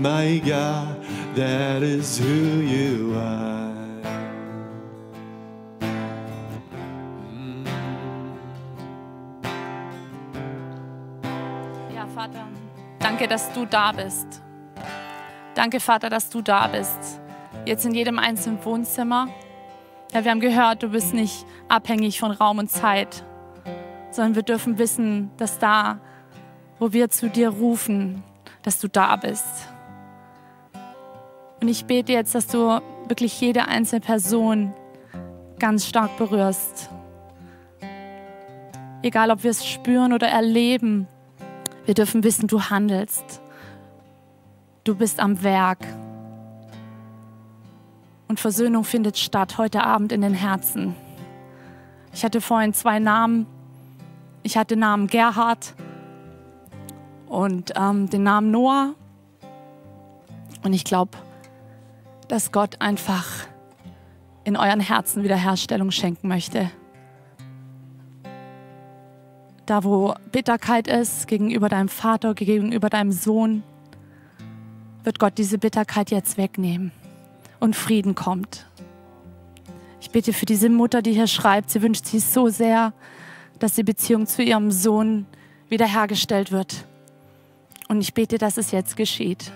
[0.00, 0.96] My God,
[1.34, 3.70] that is who you are.
[11.94, 12.48] Ja, Vater,
[12.98, 14.40] danke, dass du da bist.
[15.54, 17.20] Danke, Vater, dass du da bist.
[17.66, 19.28] Jetzt in jedem einzelnen Wohnzimmer.
[20.14, 23.22] Ja, wir haben gehört, du bist nicht abhängig von Raum und Zeit,
[24.10, 25.98] sondern wir dürfen wissen, dass da,
[26.78, 28.22] wo wir zu dir rufen,
[28.62, 29.68] dass du da bist.
[31.60, 34.72] Und ich bete jetzt, dass du wirklich jede einzelne Person
[35.58, 36.88] ganz stark berührst.
[39.02, 41.06] Egal, ob wir es spüren oder erleben,
[41.84, 43.40] wir dürfen wissen, du handelst.
[44.84, 45.86] Du bist am Werk.
[48.28, 50.94] Und Versöhnung findet statt heute Abend in den Herzen.
[52.12, 53.46] Ich hatte vorhin zwei Namen.
[54.42, 55.74] Ich hatte den Namen Gerhard
[57.28, 58.94] und ähm, den Namen Noah.
[60.62, 61.18] Und ich glaube,
[62.30, 63.26] dass Gott einfach
[64.44, 66.70] in euren Herzen Wiederherstellung schenken möchte.
[69.66, 73.64] Da, wo Bitterkeit ist gegenüber deinem Vater, gegenüber deinem Sohn,
[75.02, 76.92] wird Gott diese Bitterkeit jetzt wegnehmen
[77.58, 78.64] und Frieden kommt.
[80.00, 82.92] Ich bete für diese Mutter, die hier schreibt, sie wünscht sich so sehr,
[83.58, 85.26] dass die Beziehung zu ihrem Sohn
[85.68, 86.86] wiederhergestellt wird.
[87.88, 89.52] Und ich bete, dass es jetzt geschieht,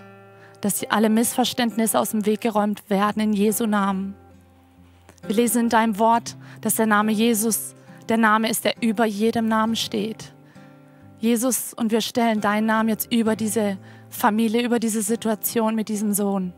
[0.65, 4.15] dass alle Missverständnisse aus dem Weg geräumt werden in Jesu Namen.
[5.27, 7.75] Wir lesen in deinem Wort, dass der Name Jesus
[8.09, 10.33] der Name ist, der über jedem Namen steht.
[11.19, 13.77] Jesus, und wir stellen deinen Namen jetzt über diese
[14.09, 16.55] Familie, über diese Situation mit diesem Sohn.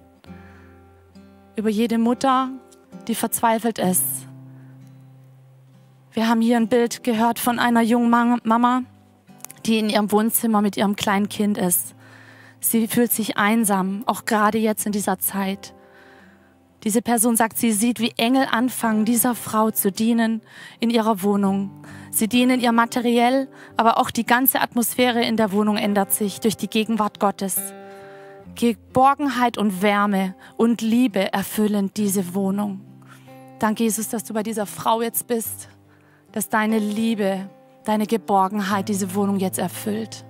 [1.56, 2.50] Über jede Mutter,
[3.08, 4.04] die verzweifelt ist.
[6.12, 8.82] Wir haben hier ein Bild gehört von einer jungen Ma- Mama,
[9.64, 11.95] die in ihrem Wohnzimmer mit ihrem kleinen Kind ist.
[12.70, 15.72] Sie fühlt sich einsam, auch gerade jetzt in dieser Zeit.
[16.82, 20.42] Diese Person sagt, sie sieht, wie Engel anfangen, dieser Frau zu dienen
[20.80, 21.70] in ihrer Wohnung.
[22.10, 26.56] Sie dienen ihr materiell, aber auch die ganze Atmosphäre in der Wohnung ändert sich durch
[26.56, 27.56] die Gegenwart Gottes.
[28.56, 32.80] Geborgenheit und Wärme und Liebe erfüllen diese Wohnung.
[33.60, 35.68] Danke, Jesus, dass du bei dieser Frau jetzt bist,
[36.32, 37.48] dass deine Liebe
[37.84, 40.24] deine Geborgenheit diese Wohnung jetzt erfüllt.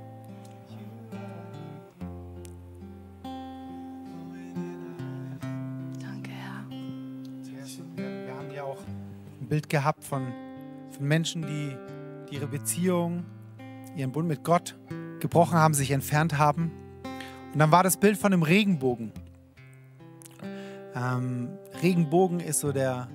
[9.47, 10.33] Ein Bild gehabt von,
[10.91, 11.77] von Menschen, die,
[12.29, 13.25] die ihre Beziehung,
[13.95, 14.77] ihren Bund mit Gott
[15.21, 16.73] gebrochen haben, sich entfernt haben.
[17.53, 19.13] Und dann war das Bild von einem Regenbogen.
[20.97, 21.49] Ähm,
[21.81, 23.09] Regenbogen ist so der,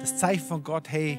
[0.00, 1.18] das Zeichen von Gott, hey,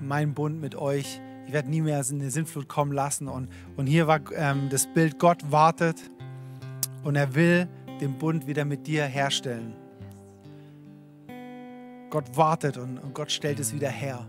[0.00, 3.26] mein Bund mit euch, ich werde nie mehr in eine Sintflut kommen lassen.
[3.26, 5.96] Und, und hier war ähm, das Bild, Gott wartet
[7.02, 7.66] und er will
[8.00, 9.74] den Bund wieder mit dir herstellen.
[12.10, 14.26] Gott wartet und, und Gott stellt es wieder her.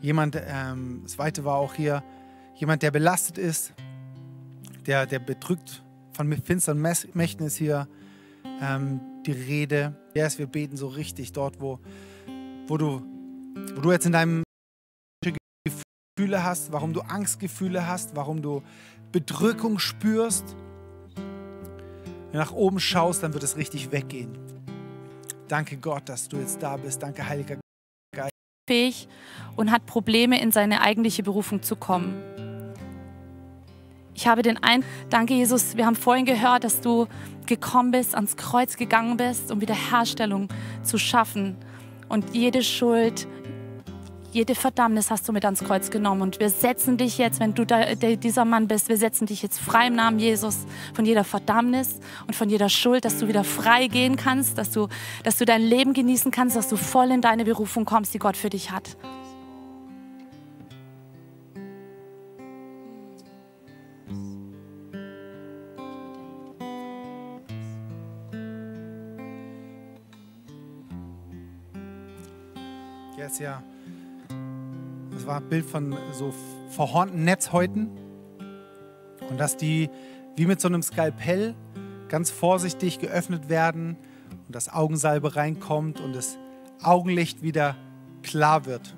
[0.00, 2.02] Jemand, ähm, das zweite war auch hier,
[2.56, 3.72] jemand, der belastet ist,
[4.86, 7.88] der, der bedrückt von finsteren Mächten ist hier
[8.60, 9.94] ähm, die Rede.
[10.14, 11.78] Yes, wir beten so richtig dort, wo,
[12.66, 13.02] wo, du,
[13.74, 14.42] wo du jetzt in deinem
[15.64, 18.62] Gefühle hast, warum du Angstgefühle hast, warum du
[19.12, 20.56] Bedrückung spürst.
[21.14, 24.51] Wenn du nach oben schaust, dann wird es richtig weggehen.
[25.52, 27.02] Danke Gott, dass du jetzt da bist.
[27.02, 27.58] Danke, Heiliger
[28.16, 29.06] Geist.
[29.54, 32.14] Und hat Probleme, in seine eigentliche Berufung zu kommen.
[34.14, 37.06] Ich habe den ein, danke Jesus, wir haben vorhin gehört, dass du
[37.44, 40.48] gekommen bist, ans Kreuz gegangen bist, um Wiederherstellung
[40.84, 41.58] zu schaffen.
[42.08, 43.28] Und jede Schuld,
[44.32, 46.22] jede Verdammnis hast du mit ans Kreuz genommen.
[46.22, 49.42] Und wir setzen dich jetzt, wenn du da, der, dieser Mann bist, wir setzen dich
[49.42, 50.58] jetzt frei im Namen Jesus
[50.94, 54.88] von jeder Verdammnis und von jeder Schuld, dass du wieder frei gehen kannst, dass du,
[55.22, 58.36] dass du dein Leben genießen kannst, dass du voll in deine Berufung kommst, die Gott
[58.36, 58.96] für dich hat.
[73.18, 73.62] Jetzt ja,
[75.12, 76.32] das war ein Bild von so
[76.70, 77.90] verhornten Netzhäuten
[79.28, 79.90] und dass die
[80.36, 81.54] wie mit so einem Skalpell
[82.08, 83.96] ganz vorsichtig geöffnet werden
[84.46, 86.38] und das Augensalbe reinkommt und das
[86.82, 87.76] Augenlicht wieder
[88.22, 88.96] klar wird.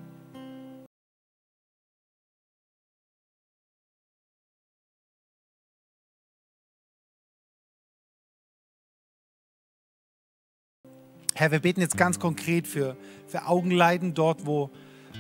[11.37, 12.97] Herr, wir beten jetzt ganz konkret für,
[13.27, 14.71] für Augenleiden dort, wo,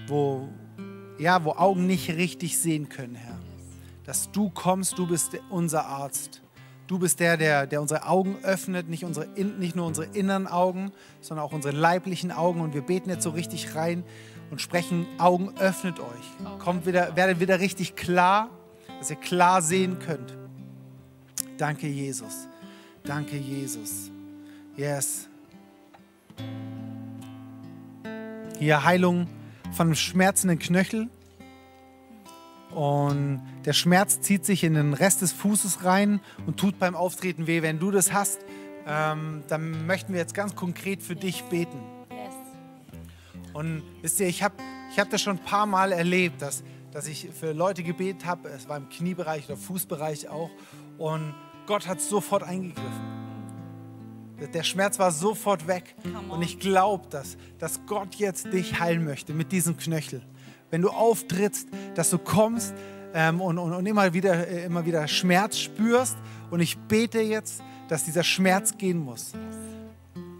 [0.07, 0.49] wo,
[1.19, 3.39] ja, wo Augen nicht richtig sehen können, Herr.
[4.05, 6.43] Dass du kommst, du bist unser Arzt.
[6.87, 10.93] Du bist der, der, der unsere Augen öffnet, nicht, unsere, nicht nur unsere inneren Augen,
[11.23, 12.61] sondern auch unsere leiblichen Augen.
[12.61, 14.05] Und wir beten jetzt so richtig rein
[14.51, 16.59] und sprechen, Augen öffnet euch.
[16.59, 18.51] Kommt wieder, werdet wieder richtig klar,
[18.99, 20.37] dass ihr klar sehen könnt.
[21.57, 22.49] Danke, Jesus.
[23.03, 24.11] Danke, Jesus.
[24.77, 25.29] Yes.
[28.59, 29.27] Hier Heilung
[29.75, 31.09] von einem schmerzenden Knöchel.
[32.75, 37.47] Und der Schmerz zieht sich in den Rest des Fußes rein und tut beim Auftreten
[37.47, 37.63] weh.
[37.63, 38.41] Wenn du das hast,
[38.87, 41.79] ähm, dann möchten wir jetzt ganz konkret für dich beten.
[43.53, 44.55] Und wisst ihr, ich habe
[44.91, 48.49] ich hab das schon ein paar Mal erlebt, dass, dass ich für Leute gebetet habe.
[48.49, 50.51] Es war im Kniebereich oder Fußbereich auch.
[50.99, 51.35] Und
[51.67, 53.24] Gott hat sofort eingegriffen.
[54.53, 55.95] Der Schmerz war sofort weg.
[56.29, 60.23] Und ich glaube, dass, dass Gott jetzt dich heilen möchte mit diesem Knöchel.
[60.71, 62.75] Wenn du auftrittst, dass du kommst
[63.15, 66.17] ähm, und, und, und immer, wieder, äh, immer wieder Schmerz spürst.
[66.51, 69.33] Und ich bete jetzt, dass dieser Schmerz gehen muss.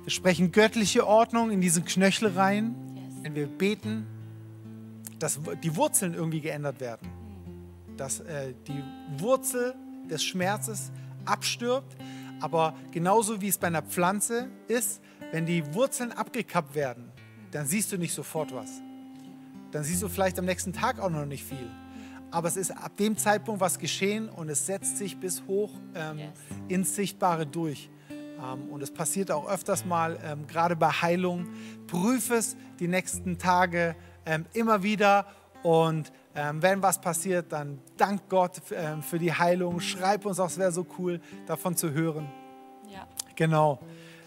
[0.03, 2.75] Wir sprechen göttliche Ordnung in diesen Knöchel rein.
[3.23, 4.07] Wenn wir beten,
[5.19, 7.09] dass die Wurzeln irgendwie geändert werden.
[7.97, 8.83] Dass äh, die
[9.23, 9.75] Wurzel
[10.11, 10.91] des Schmerzes
[11.25, 11.97] abstirbt
[12.45, 15.01] aber genauso wie es bei einer Pflanze ist,
[15.33, 17.11] wenn die Wurzeln abgekappt werden,
[17.53, 18.83] dann siehst du nicht sofort was.
[19.71, 21.71] Dann siehst du vielleicht am nächsten Tag auch noch nicht viel.
[22.31, 26.19] Aber es ist ab dem Zeitpunkt was geschehen und es setzt sich bis hoch ähm,
[26.19, 26.29] yes.
[26.69, 27.89] ins Sichtbare durch.
[28.11, 31.47] Ähm, und es passiert auch öfters mal, ähm, gerade bei Heilung.
[31.87, 35.29] Prüfe es die nächsten Tage ähm, immer wieder
[35.63, 39.81] und ähm, wenn was passiert, dann dank Gott ähm, für die Heilung.
[39.81, 42.29] Schreib uns auch, es wäre so cool, davon zu hören.
[42.89, 43.07] Ja.
[43.37, 43.79] Genau.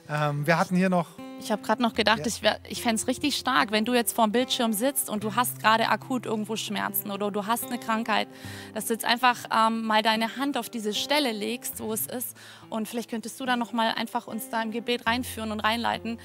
[0.09, 1.07] Ähm, wir hatten hier noch.
[1.39, 2.25] Ich habe gerade noch gedacht, ja.
[2.25, 2.41] ich,
[2.71, 5.59] ich fände es richtig stark, wenn du jetzt vor dem Bildschirm sitzt und du hast
[5.59, 8.27] gerade akut irgendwo Schmerzen oder du hast eine Krankheit,
[8.73, 12.35] dass du jetzt einfach ähm, mal deine Hand auf diese Stelle legst, wo es ist.
[12.69, 16.19] Und vielleicht könntest du dann noch mal einfach uns da im Gebet reinführen und reinleiten.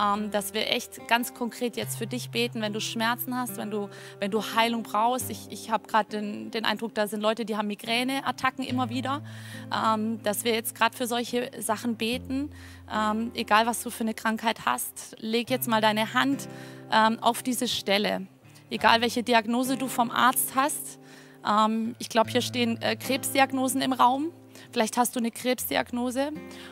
[0.00, 3.70] Ähm, dass wir echt ganz konkret jetzt für dich beten, wenn du Schmerzen hast, wenn
[3.70, 3.90] du,
[4.20, 5.28] wenn du Heilung brauchst.
[5.30, 9.22] Ich, ich habe gerade den, den Eindruck, da sind Leute, die haben Migräneattacken immer wieder,
[9.70, 12.50] ähm, dass wir jetzt gerade für solche Sachen beten.
[12.90, 16.48] Ähm, egal, was du für eine Krankheit hast, leg jetzt mal deine Hand
[16.90, 18.26] ähm, auf diese Stelle.
[18.70, 20.98] Egal, welche Diagnose du vom Arzt hast.
[21.46, 24.32] Ähm, ich glaube, hier stehen äh, Krebsdiagnosen im Raum.
[24.72, 26.30] Vielleicht hast du eine Krebsdiagnose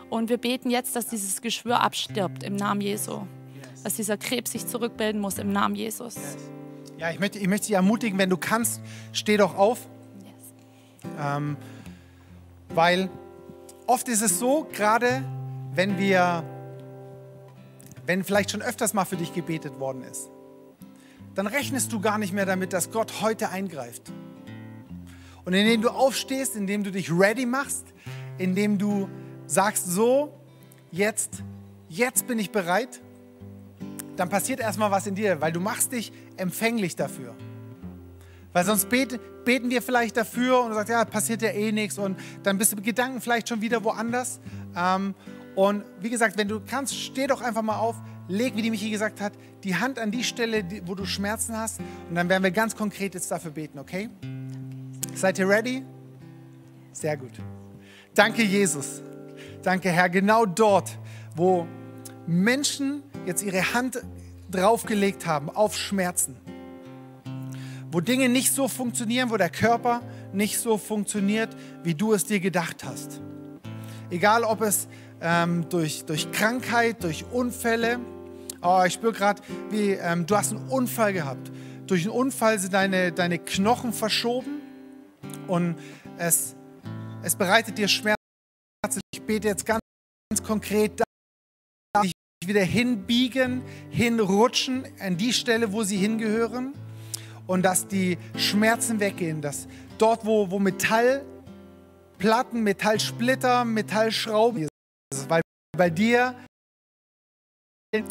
[0.08, 3.26] und wir beten jetzt, dass dieses Geschwür abstirbt im Namen Jesu.
[3.84, 6.16] Dass dieser Krebs sich zurückbilden muss im Namen Jesus.
[6.98, 8.80] Ja, ich möchte, ich möchte dich ermutigen, wenn du kannst,
[9.12, 9.86] steh doch auf.
[11.18, 11.56] Ähm,
[12.70, 13.10] weil
[13.86, 15.22] oft ist es so, gerade
[15.74, 16.42] wenn wir,
[18.06, 20.30] wenn vielleicht schon öfters mal für dich gebetet worden ist,
[21.34, 24.10] dann rechnest du gar nicht mehr damit, dass Gott heute eingreift.
[25.44, 27.89] Und indem du aufstehst, indem du dich ready machst,
[28.40, 29.08] indem du
[29.46, 30.32] sagst, so,
[30.90, 31.42] jetzt,
[31.88, 33.00] jetzt bin ich bereit,
[34.16, 37.34] dann passiert erstmal was in dir, weil du machst dich empfänglich dafür.
[38.52, 41.98] Weil sonst beten, beten wir vielleicht dafür und du sagst, ja, passiert ja eh nichts
[41.98, 44.40] und dann bist du mit Gedanken vielleicht schon wieder woanders.
[44.74, 45.14] Ähm,
[45.54, 48.90] und wie gesagt, wenn du kannst, steh doch einfach mal auf, leg, wie die Michi
[48.90, 49.34] gesagt hat,
[49.64, 53.14] die Hand an die Stelle, wo du Schmerzen hast und dann werden wir ganz konkret
[53.14, 54.08] jetzt dafür beten, okay?
[55.14, 55.84] Seid ihr ready?
[56.92, 57.32] Sehr gut.
[58.20, 59.00] Danke, Jesus.
[59.62, 60.10] Danke, Herr.
[60.10, 60.98] Genau dort,
[61.34, 61.66] wo
[62.26, 64.02] Menschen jetzt ihre Hand
[64.50, 66.36] draufgelegt haben auf Schmerzen,
[67.90, 70.02] wo Dinge nicht so funktionieren, wo der Körper
[70.34, 71.48] nicht so funktioniert,
[71.82, 73.22] wie du es dir gedacht hast.
[74.10, 74.86] Egal, ob es
[75.22, 78.00] ähm, durch, durch Krankheit, durch Unfälle,
[78.60, 79.40] oh, ich spüre gerade,
[79.70, 81.50] wie ähm, du hast einen Unfall gehabt.
[81.86, 84.60] Durch einen Unfall sind deine, deine Knochen verschoben
[85.46, 85.76] und
[86.18, 86.54] es,
[87.22, 88.16] es bereitet dir Schmerzen.
[89.12, 89.80] Ich bete jetzt ganz,
[90.30, 92.12] ganz konkret, dass sich
[92.44, 96.74] wieder hinbiegen, hinrutschen an die Stelle, wo sie hingehören
[97.46, 99.66] und dass die Schmerzen weggehen, dass
[99.98, 105.42] dort, wo, wo Metallplatten, Metallsplitter, Metallschrauben ist, weil
[105.76, 106.34] bei dir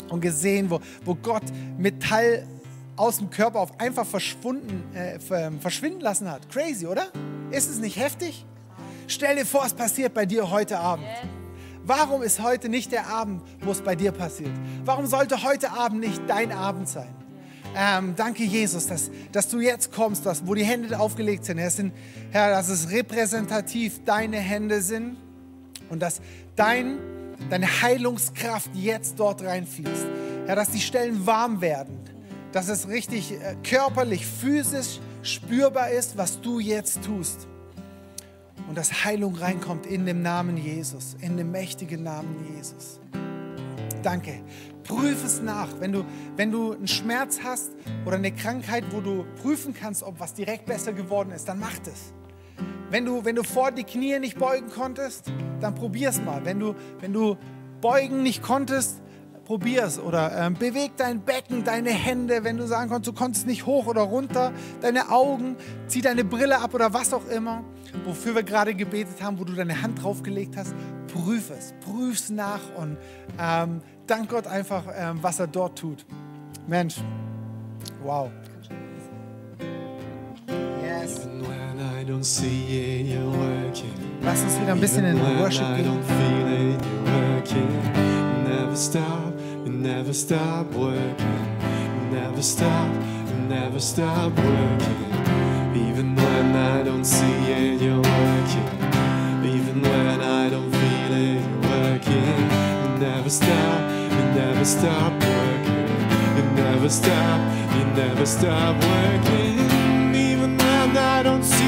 [0.09, 1.43] und gesehen, wo, wo Gott
[1.77, 2.45] Metall
[2.97, 5.19] aus dem Körper auf einfach verschwunden, äh,
[5.59, 6.49] verschwinden lassen hat.
[6.49, 7.07] Crazy, oder?
[7.49, 8.45] Ist es nicht heftig?
[9.09, 11.07] Stell dir vor, es passiert bei dir heute Abend.
[11.83, 14.51] Warum ist heute nicht der Abend, wo es bei dir passiert?
[14.85, 17.09] Warum sollte heute Abend nicht dein Abend sein?
[17.75, 21.57] Ähm, danke, Jesus, dass, dass du jetzt kommst, dass, wo die Hände aufgelegt sind.
[21.57, 21.91] Herr, sind.
[22.29, 25.17] Herr, dass es repräsentativ deine Hände sind
[25.89, 26.21] und dass
[26.55, 26.99] dein,
[27.49, 30.05] deine Heilungskraft jetzt dort reinfließt.
[30.45, 31.97] Herr, dass die Stellen warm werden
[32.51, 37.47] dass es richtig äh, körperlich, physisch spürbar ist, was du jetzt tust.
[38.69, 42.99] Und dass Heilung reinkommt in dem Namen Jesus, in dem mächtigen Namen Jesus.
[44.03, 44.41] Danke.
[44.83, 45.67] Prüf es nach.
[45.79, 46.05] Wenn du,
[46.35, 47.71] wenn du einen Schmerz hast
[48.05, 51.77] oder eine Krankheit, wo du prüfen kannst, ob was direkt besser geworden ist, dann mach
[51.79, 52.13] das.
[52.91, 56.45] Wenn du, wenn du vor die Knie nicht beugen konntest, dann probier es mal.
[56.45, 57.37] Wenn du, wenn du
[57.81, 59.01] beugen nicht konntest,
[59.49, 63.65] probier's oder ähm, beweg dein Becken, deine Hände, wenn du sagen kannst, du konntest nicht
[63.65, 65.55] hoch oder runter, deine Augen,
[65.87, 67.63] zieh deine Brille ab oder was auch immer,
[68.05, 70.75] wofür wir gerade gebetet haben, wo du deine Hand draufgelegt hast,
[71.11, 72.97] prüf es, prüf's nach und
[73.41, 76.05] ähm, dank Gott einfach, ähm, was er dort tut.
[76.67, 76.97] Mensch,
[78.03, 78.29] wow.
[80.85, 81.27] Yes.
[84.21, 85.99] Lass uns wieder ein bisschen in Worship gehen.
[88.69, 89.28] never stop,
[89.79, 92.11] never stop working.
[92.11, 92.93] Never stop,
[93.47, 95.05] never stop working.
[95.73, 98.69] Even when I don't see it, you're working.
[99.45, 102.47] Even when I don't feel it, you're working.
[102.99, 105.87] Never stop, you never stop working.
[106.35, 107.39] You never stop,
[107.77, 109.59] you never stop working.
[110.13, 111.58] Even when I don't see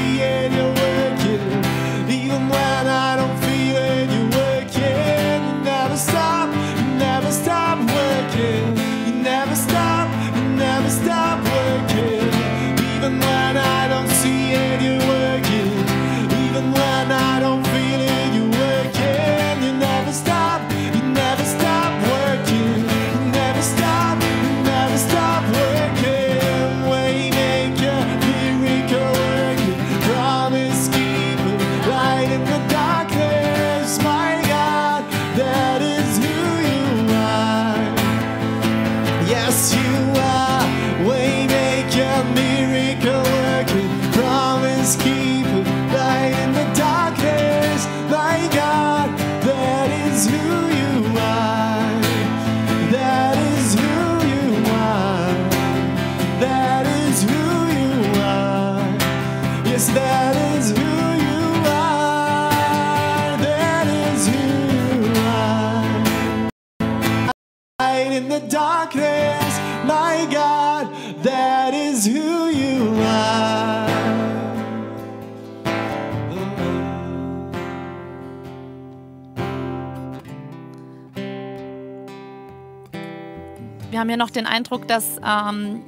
[84.12, 85.80] Ja noch den Eindruck, dass ähm,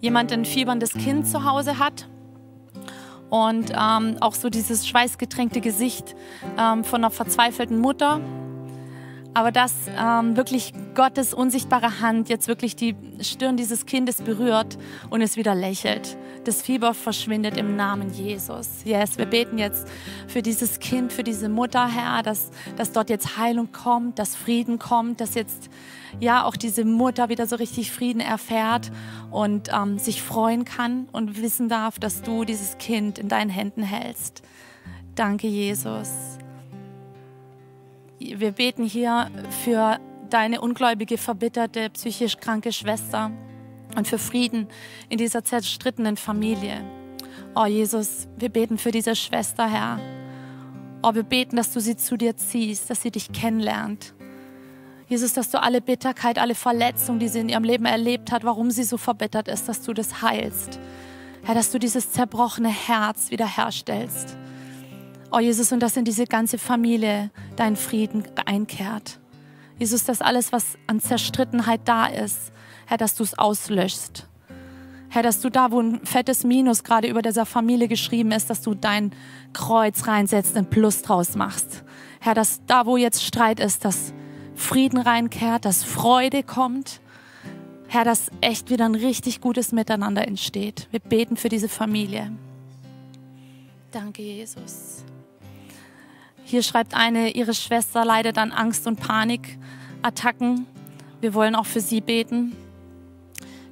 [0.00, 2.06] jemand ein fieberndes Kind zu Hause hat
[3.28, 6.14] und ähm, auch so dieses schweißgetränkte Gesicht
[6.56, 8.20] ähm, von einer verzweifelten Mutter.
[9.36, 14.78] Aber dass ähm, wirklich Gottes unsichtbare Hand jetzt wirklich die Stirn dieses Kindes berührt
[15.10, 16.16] und es wieder lächelt.
[16.44, 18.66] Das Fieber verschwindet im Namen Jesus.
[18.86, 19.88] Yes, wir beten jetzt
[20.26, 24.78] für dieses Kind, für diese Mutter, Herr, dass, dass dort jetzt Heilung kommt, dass Frieden
[24.78, 25.68] kommt, dass jetzt
[26.18, 28.90] ja auch diese Mutter wieder so richtig Frieden erfährt
[29.30, 33.82] und ähm, sich freuen kann und wissen darf, dass du dieses Kind in deinen Händen
[33.82, 34.42] hältst.
[35.14, 36.08] Danke, Jesus.
[38.34, 39.30] Wir beten hier
[39.64, 39.98] für
[40.30, 43.30] deine ungläubige, verbitterte, psychisch kranke Schwester
[43.96, 44.68] und für Frieden
[45.08, 46.84] in dieser zerstrittenen Familie.
[47.54, 50.00] Oh Jesus, wir beten für diese Schwester, Herr.
[51.02, 54.14] Oh, wir beten, dass du sie zu dir ziehst, dass sie dich kennenlernt.
[55.08, 58.70] Jesus, dass du alle Bitterkeit, alle Verletzung, die sie in ihrem Leben erlebt hat, warum
[58.72, 60.80] sie so verbittert ist, dass du das heilst.
[61.44, 64.36] Herr, dass du dieses zerbrochene Herz wiederherstellst.
[65.30, 69.18] Oh Jesus, und dass in diese ganze Familie dein Frieden einkehrt.
[69.78, 72.52] Jesus, dass alles, was an Zerstrittenheit da ist,
[72.86, 74.28] Herr, dass du es auslöschst.
[75.08, 78.62] Herr, dass du da, wo ein fettes Minus gerade über dieser Familie geschrieben ist, dass
[78.62, 79.12] du dein
[79.52, 81.84] Kreuz reinsetzt, ein Plus draus machst.
[82.20, 84.12] Herr, dass da, wo jetzt Streit ist, dass
[84.54, 87.00] Frieden reinkehrt, dass Freude kommt.
[87.88, 90.88] Herr, dass echt wieder ein richtig gutes Miteinander entsteht.
[90.90, 92.32] Wir beten für diese Familie.
[93.90, 95.05] Danke, Jesus.
[96.48, 100.64] Hier schreibt eine, ihre Schwester leidet an Angst und Panikattacken.
[101.20, 102.54] Wir wollen auch für sie beten.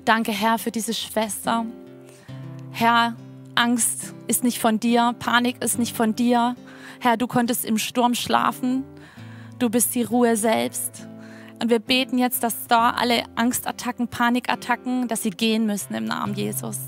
[0.05, 1.66] Danke, Herr, für diese Schwester.
[2.72, 3.14] Herr,
[3.55, 6.57] Angst ist nicht von dir, Panik ist nicht von dir.
[6.99, 8.83] Herr, du konntest im Sturm schlafen.
[9.61, 11.07] Du bist die Ruhe selbst.
[11.62, 16.35] Und wir beten jetzt, dass da alle Angstattacken, Panikattacken, dass sie gehen müssen im Namen
[16.35, 16.81] Jesus.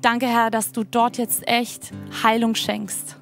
[0.00, 1.90] Danke, Herr, dass du dort jetzt echt
[2.22, 3.19] Heilung schenkst.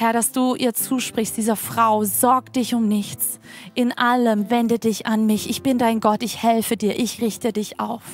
[0.00, 3.40] Herr, dass du ihr zusprichst, dieser Frau, sorg dich um nichts.
[3.74, 5.50] In allem wende dich an mich.
[5.50, 8.04] Ich bin dein Gott, ich helfe dir, ich richte dich auf.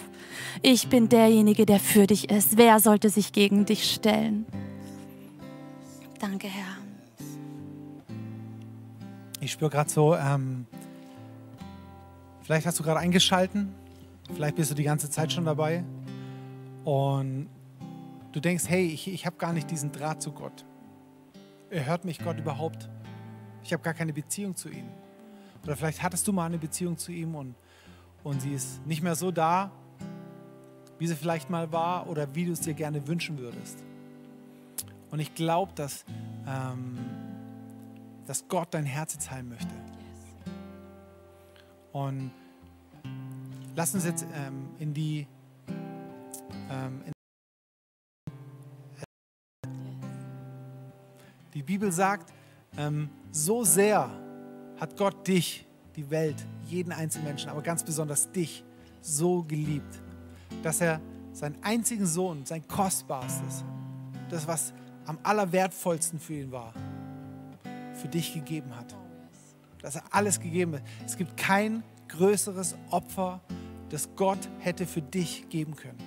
[0.62, 2.56] Ich bin derjenige, der für dich ist.
[2.56, 4.46] Wer sollte sich gegen dich stellen?
[6.18, 6.78] Danke, Herr.
[9.40, 10.64] Ich spüre gerade so, ähm,
[12.44, 13.74] vielleicht hast du gerade eingeschalten,
[14.34, 15.84] vielleicht bist du die ganze Zeit schon dabei
[16.84, 17.50] und
[18.32, 20.64] du denkst, hey, ich, ich habe gar nicht diesen Draht zu Gott.
[21.82, 22.88] Hört mich Gott überhaupt?
[23.64, 24.86] Ich habe gar keine Beziehung zu ihm.
[25.64, 27.56] Oder vielleicht hattest du mal eine Beziehung zu ihm und,
[28.22, 29.72] und sie ist nicht mehr so da,
[30.98, 33.82] wie sie vielleicht mal war oder wie du es dir gerne wünschen würdest.
[35.10, 36.04] Und ich glaube, dass
[36.46, 36.98] ähm,
[38.26, 39.74] dass Gott dein Herz jetzt heilen möchte.
[41.92, 42.30] Und
[43.76, 45.26] lass uns jetzt ähm, in die
[46.70, 47.13] ähm, in
[51.54, 52.32] die Bibel sagt,
[52.76, 54.10] ähm, so sehr
[54.76, 58.64] hat Gott dich, die Welt, jeden einzelnen Menschen, aber ganz besonders dich,
[59.00, 60.02] so geliebt,
[60.62, 61.00] dass er
[61.32, 63.64] seinen einzigen Sohn, sein kostbarstes,
[64.30, 64.72] das, was
[65.06, 66.72] am allerwertvollsten für ihn war,
[67.94, 68.96] für dich gegeben hat.
[69.80, 70.82] Dass er alles gegeben hat.
[71.04, 73.40] Es gibt kein größeres Opfer,
[73.90, 75.98] das Gott hätte für dich geben können.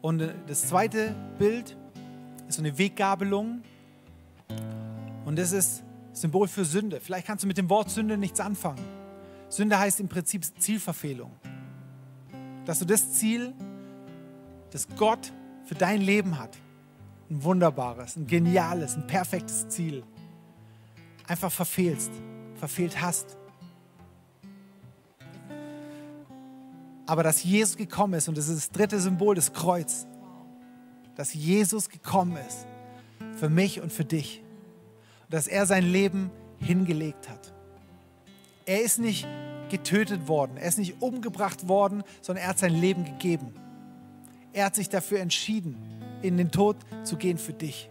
[0.00, 1.76] Und äh, das zweite Bild
[2.52, 3.62] ist so eine Weggabelung.
[5.24, 5.82] Und das ist
[6.12, 7.00] Symbol für Sünde.
[7.00, 8.84] Vielleicht kannst du mit dem Wort Sünde nichts anfangen.
[9.48, 11.32] Sünde heißt im Prinzip Zielverfehlung.
[12.64, 13.54] Dass du das Ziel,
[14.70, 15.32] das Gott
[15.64, 16.56] für dein Leben hat,
[17.30, 20.04] ein wunderbares, ein geniales, ein perfektes Ziel
[21.26, 22.10] einfach verfehlst,
[22.56, 23.38] verfehlt hast.
[27.06, 30.06] Aber dass Jesus gekommen ist, und das ist das dritte Symbol des Kreuz,
[31.16, 32.66] dass Jesus gekommen ist
[33.36, 34.42] für mich und für dich.
[35.28, 37.52] Dass er sein Leben hingelegt hat.
[38.66, 39.26] Er ist nicht
[39.70, 43.54] getötet worden, er ist nicht umgebracht worden, sondern er hat sein Leben gegeben.
[44.52, 45.76] Er hat sich dafür entschieden,
[46.20, 47.88] in den Tod zu gehen für dich.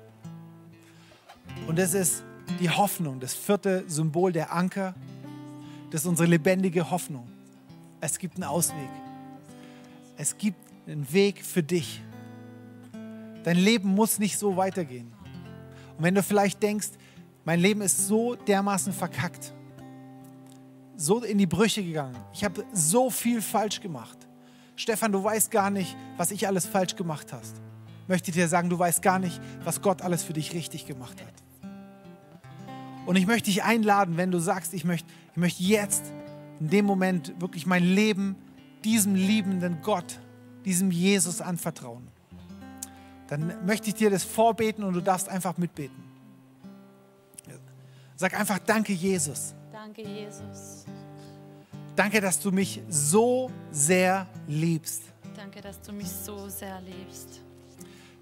[1.68, 2.24] Und das ist
[2.60, 4.94] die Hoffnung, das vierte Symbol der Anker.
[5.90, 7.28] Das ist unsere lebendige Hoffnung.
[8.00, 8.90] Es gibt einen Ausweg.
[10.18, 12.02] Es gibt einen Weg für dich.
[13.44, 15.12] Dein Leben muss nicht so weitergehen.
[15.98, 16.90] Und wenn du vielleicht denkst,
[17.44, 19.54] mein Leben ist so dermaßen verkackt,
[20.96, 22.16] so in die Brüche gegangen.
[22.34, 24.18] Ich habe so viel falsch gemacht.
[24.76, 27.56] Stefan, du weißt gar nicht, was ich alles falsch gemacht hast.
[28.08, 31.72] Möchte dir sagen, du weißt gar nicht, was Gott alles für dich richtig gemacht hat.
[33.06, 36.04] Und ich möchte dich einladen, wenn du sagst, ich möchte, ich möchte jetzt
[36.60, 38.36] in dem Moment wirklich mein Leben
[38.84, 40.20] diesem liebenden Gott,
[40.66, 42.08] diesem Jesus anvertrauen.
[43.32, 46.04] Dann möchte ich dir das vorbeten und du darfst einfach mitbeten.
[48.18, 49.56] Sag einfach Danke, Jesus.
[49.72, 50.84] Danke, Jesus.
[51.96, 55.04] Danke, dass du mich so sehr liebst.
[55.34, 57.40] Danke, dass du mich so sehr liebst.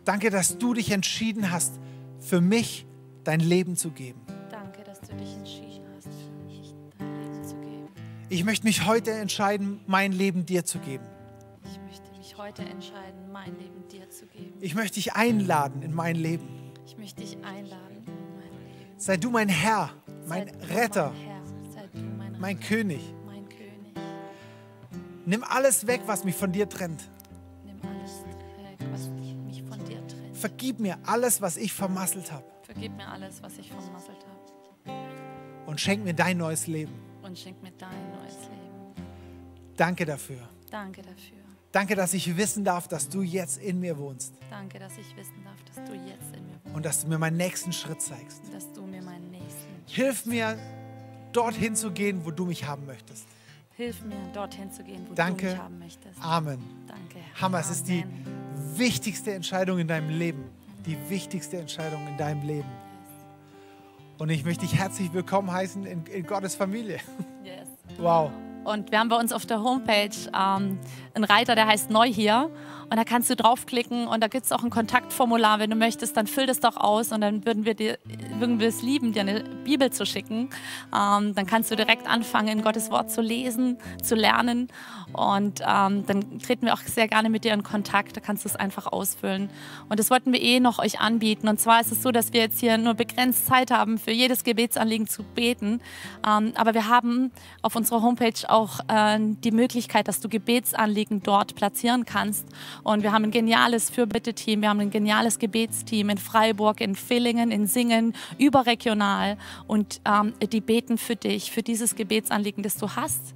[0.06, 1.74] Danke, dass du dich entschieden hast,
[2.20, 2.86] für mich
[3.24, 4.22] dein Leben zu geben.
[4.52, 7.88] Danke, dass du dich entschieden hast, für mich dein Leben zu geben.
[8.30, 11.06] Ich möchte mich heute entscheiden, mein Leben dir zu geben.
[12.40, 14.54] Ich möchte mich heute entscheiden, mein Leben dir zu geben.
[14.62, 16.48] Ich möchte dich einladen in mein Leben.
[16.86, 18.94] Ich möchte dich einladen in mein Leben.
[18.98, 19.90] Sei du mein Herr,
[20.26, 23.02] mein Retter, Mein Herr, mein, mein König.
[23.26, 23.94] mein König.
[25.26, 27.10] Nimm alles weg, was mich von dir trennt.
[27.66, 30.38] Nimm alles weg, was mich von dir trennt.
[30.38, 32.46] Vergib mir alles, was ich vermasselt habe.
[32.64, 34.98] Vergib mir alles, was ich vermasselt habe.
[35.66, 36.94] Und schenk mir dein neues Leben.
[37.22, 38.96] Und schenk mir dein neues Leben.
[39.76, 40.48] Danke dafür.
[40.72, 41.39] Danke dafür.
[41.72, 45.44] Danke, dass ich wissen darf, dass du jetzt in mir wohnst Danke, dass ich wissen
[45.44, 46.76] darf, dass du jetzt in mir wohnst.
[46.76, 48.42] und dass du mir meinen nächsten Schritt zeigst.
[48.52, 49.68] Dass du mir meinen nächsten.
[49.86, 50.58] Hilf mir,
[51.32, 53.26] dorthin zu gehen, wo du mich haben möchtest.
[53.78, 55.46] Hilf mir, dorthin zu gehen, wo Danke.
[55.46, 56.22] du mich haben möchtest.
[56.24, 56.60] Amen.
[56.88, 57.20] Danke.
[57.40, 58.04] Hammer, es ist die
[58.76, 60.44] wichtigste Entscheidung in deinem Leben.
[60.86, 62.68] Die wichtigste Entscheidung in deinem Leben.
[64.18, 67.00] Und ich möchte dich herzlich willkommen heißen in, in Gottes Familie.
[67.44, 67.68] Yes.
[67.98, 68.32] Wow.
[68.64, 70.80] Und wir haben bei uns auf der Homepage ähm,
[71.14, 72.52] einen Reiter, der heißt Neu hier.
[72.90, 75.60] Und da kannst du draufklicken und da gibt es auch ein Kontaktformular.
[75.60, 78.00] Wenn du möchtest, dann füll das doch aus und dann würden wir, dir,
[78.40, 80.50] würden wir es lieben, dir eine Bibel zu schicken.
[80.96, 84.68] Ähm, dann kannst du direkt anfangen, Gottes Wort zu lesen, zu lernen.
[85.14, 88.16] Und ähm, dann treten wir auch sehr gerne mit dir in Kontakt.
[88.16, 89.50] Da kannst du es einfach ausfüllen.
[89.90, 91.48] Und das wollten wir eh noch euch anbieten.
[91.48, 94.44] Und zwar ist es so, dass wir jetzt hier nur begrenzt Zeit haben, für jedes
[94.44, 95.82] Gebetsanliegen zu beten.
[96.28, 97.32] Ähm, aber wir haben
[97.62, 102.48] auf unserer Homepage auch äh, die Möglichkeit, dass du Gebetsanliegen dort platzieren kannst.
[102.84, 107.52] Und wir haben ein geniales Fürbitte-Team, wir haben ein geniales Gebetsteam in Freiburg, in Villingen,
[107.52, 109.38] in Singen, überregional.
[109.68, 113.34] Und ähm, die beten für dich, für dieses Gebetsanliegen, das du hast.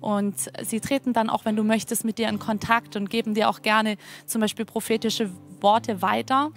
[0.00, 3.48] Und sie treten dann auch, wenn du möchtest, mit dir in Kontakt und geben dir
[3.48, 5.30] auch gerne zum Beispiel prophetische
[5.60, 6.50] Worte weiter.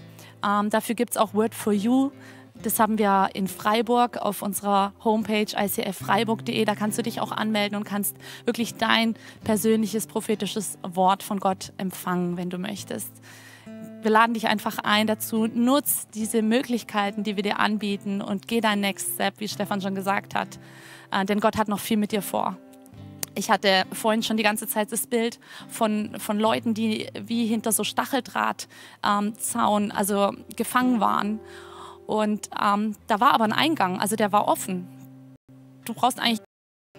[0.45, 2.11] Ähm, dafür gibt es auch Word for You.
[2.63, 6.65] Das haben wir in Freiburg auf unserer Homepage icffreiburg.de.
[6.65, 11.71] Da kannst du dich auch anmelden und kannst wirklich dein persönliches prophetisches Wort von Gott
[11.77, 13.13] empfangen, wenn du möchtest.
[14.07, 18.61] Wir laden dich einfach ein dazu, nutz diese Möglichkeiten, die wir dir anbieten und geh
[18.61, 20.59] dein Next Step, wie Stefan schon gesagt hat.
[21.11, 22.55] Äh, denn Gott hat noch viel mit dir vor.
[23.35, 27.73] Ich hatte vorhin schon die ganze Zeit das Bild von, von Leuten, die wie hinter
[27.73, 31.41] so Stacheldrahtzaun, ähm, also gefangen waren.
[32.05, 34.87] Und ähm, da war aber ein Eingang, also der war offen.
[35.83, 36.39] Du brauchst eigentlich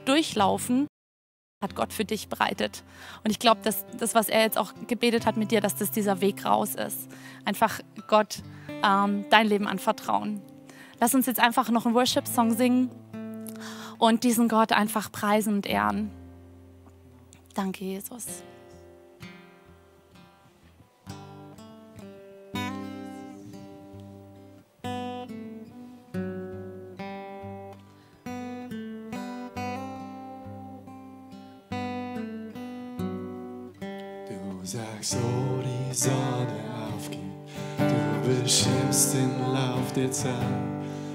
[0.05, 0.87] durchlaufen,
[1.61, 2.85] hat Gott für dich bereitet.
[3.25, 5.91] Und ich glaube, dass das, was er jetzt auch gebetet hat mit dir, dass das
[5.91, 7.09] dieser Weg raus ist.
[7.45, 8.43] Einfach Gott
[8.85, 10.41] ähm, dein Leben anvertrauen.
[11.01, 12.91] Lass uns jetzt einfach noch einen Worship-Song singen
[13.99, 16.11] und diesen Gott einfach preisen und ehren.
[17.55, 18.45] Danke, Jesus.
[34.71, 36.61] Du sagst, wo die Sonne
[36.93, 37.21] aufgeht,
[37.79, 40.35] du bestimmst den Lauf der Zeit,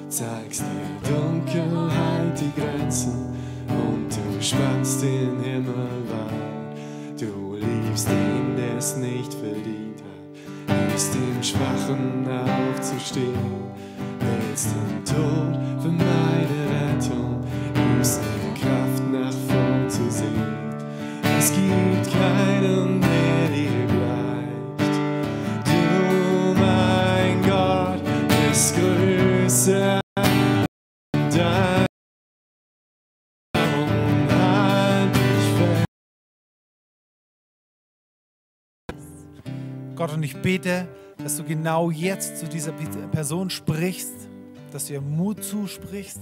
[0.10, 3.14] zeigst der Dunkelheit die Grenzen.
[3.68, 7.22] Und du spannst den Himmel weit.
[7.22, 13.36] Du liebst den, der es nicht verdient hat, hilfst dem Schwachen aufzustehen,
[14.20, 16.03] willst den Tod für
[40.06, 40.86] Gott, und ich bete,
[41.18, 44.12] dass du genau jetzt zu dieser Person sprichst,
[44.74, 46.20] dass du ihr Mut zusprichst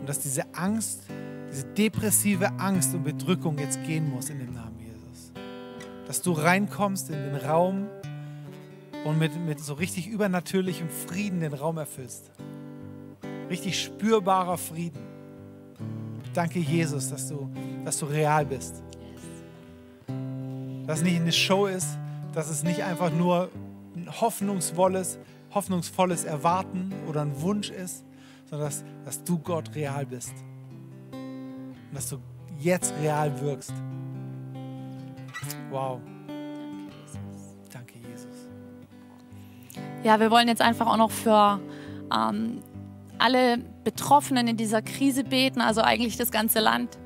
[0.00, 1.04] und dass diese Angst,
[1.48, 5.32] diese depressive Angst und Bedrückung jetzt gehen muss in dem Namen Jesus.
[6.08, 7.86] Dass du reinkommst in den Raum
[9.04, 12.32] und mit, mit so richtig übernatürlichem Frieden den Raum erfüllst.
[13.48, 14.98] Richtig spürbarer Frieden.
[16.32, 17.48] Danke, Jesus, dass du,
[17.84, 18.82] dass du real bist.
[20.88, 21.96] Dass es nicht eine Show ist,
[22.34, 23.50] dass es nicht einfach nur
[23.94, 25.18] ein hoffnungsvolles,
[25.52, 28.04] hoffnungsvolles Erwarten oder ein Wunsch ist,
[28.50, 30.34] sondern dass, dass du Gott real bist.
[31.12, 32.18] Und dass du
[32.58, 33.72] jetzt real wirkst.
[35.70, 36.00] Wow.
[37.72, 38.48] Danke, Jesus.
[40.02, 41.60] Ja, wir wollen jetzt einfach auch noch für
[42.12, 42.62] ähm,
[43.18, 46.98] alle Betroffenen in dieser Krise beten, also eigentlich das ganze Land.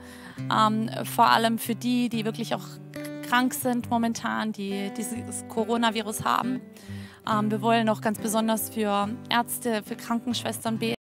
[0.50, 2.64] Ähm, vor allem für die, die wirklich auch
[3.28, 6.60] krank sind momentan, die dieses Coronavirus haben.
[7.30, 10.94] Ähm, wir wollen auch ganz besonders für Ärzte, für Krankenschwestern beten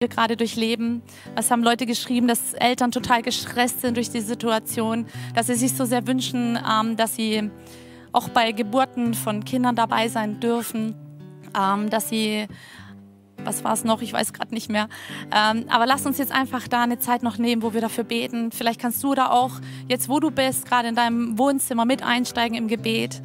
[0.00, 1.02] wir gerade durchleben.
[1.34, 5.72] Was haben Leute geschrieben, dass Eltern total gestresst sind durch die Situation, dass sie sich
[5.72, 7.50] so sehr wünschen, ähm, dass sie
[8.12, 10.94] auch bei Geburten von Kindern dabei sein dürfen,
[11.58, 12.46] ähm, dass sie
[13.46, 14.02] was war es noch?
[14.02, 14.88] Ich weiß gerade nicht mehr.
[15.34, 18.50] Ähm, aber lass uns jetzt einfach da eine Zeit noch nehmen, wo wir dafür beten.
[18.52, 19.52] Vielleicht kannst du da auch,
[19.88, 23.22] jetzt wo du bist, gerade in deinem Wohnzimmer mit einsteigen im Gebet.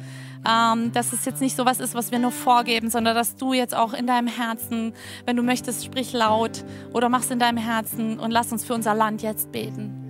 [0.48, 3.52] Ähm, dass es jetzt nicht so was ist, was wir nur vorgeben, sondern dass du
[3.52, 4.92] jetzt auch in deinem Herzen,
[5.24, 8.94] wenn du möchtest, sprich laut oder mach's in deinem Herzen und lass uns für unser
[8.94, 10.01] Land jetzt beten.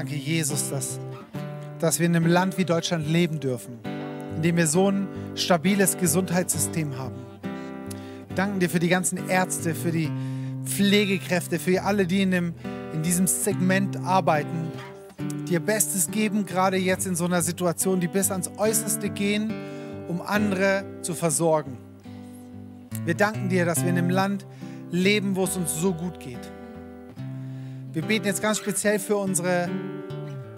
[0.00, 0.98] Danke, Jesus, dass,
[1.78, 3.80] dass wir in einem Land wie Deutschland leben dürfen,
[4.34, 7.16] in dem wir so ein stabiles Gesundheitssystem haben.
[8.28, 10.10] Wir danken dir für die ganzen Ärzte, für die
[10.64, 12.54] Pflegekräfte, für alle, die in, dem,
[12.94, 14.72] in diesem Segment arbeiten,
[15.46, 19.52] die ihr Bestes geben, gerade jetzt in so einer Situation, die bis ans Äußerste gehen,
[20.08, 21.76] um andere zu versorgen.
[23.04, 24.46] Wir danken dir, dass wir in einem Land
[24.90, 26.50] leben, wo es uns so gut geht.
[27.92, 29.68] Wir beten jetzt ganz speziell für unsere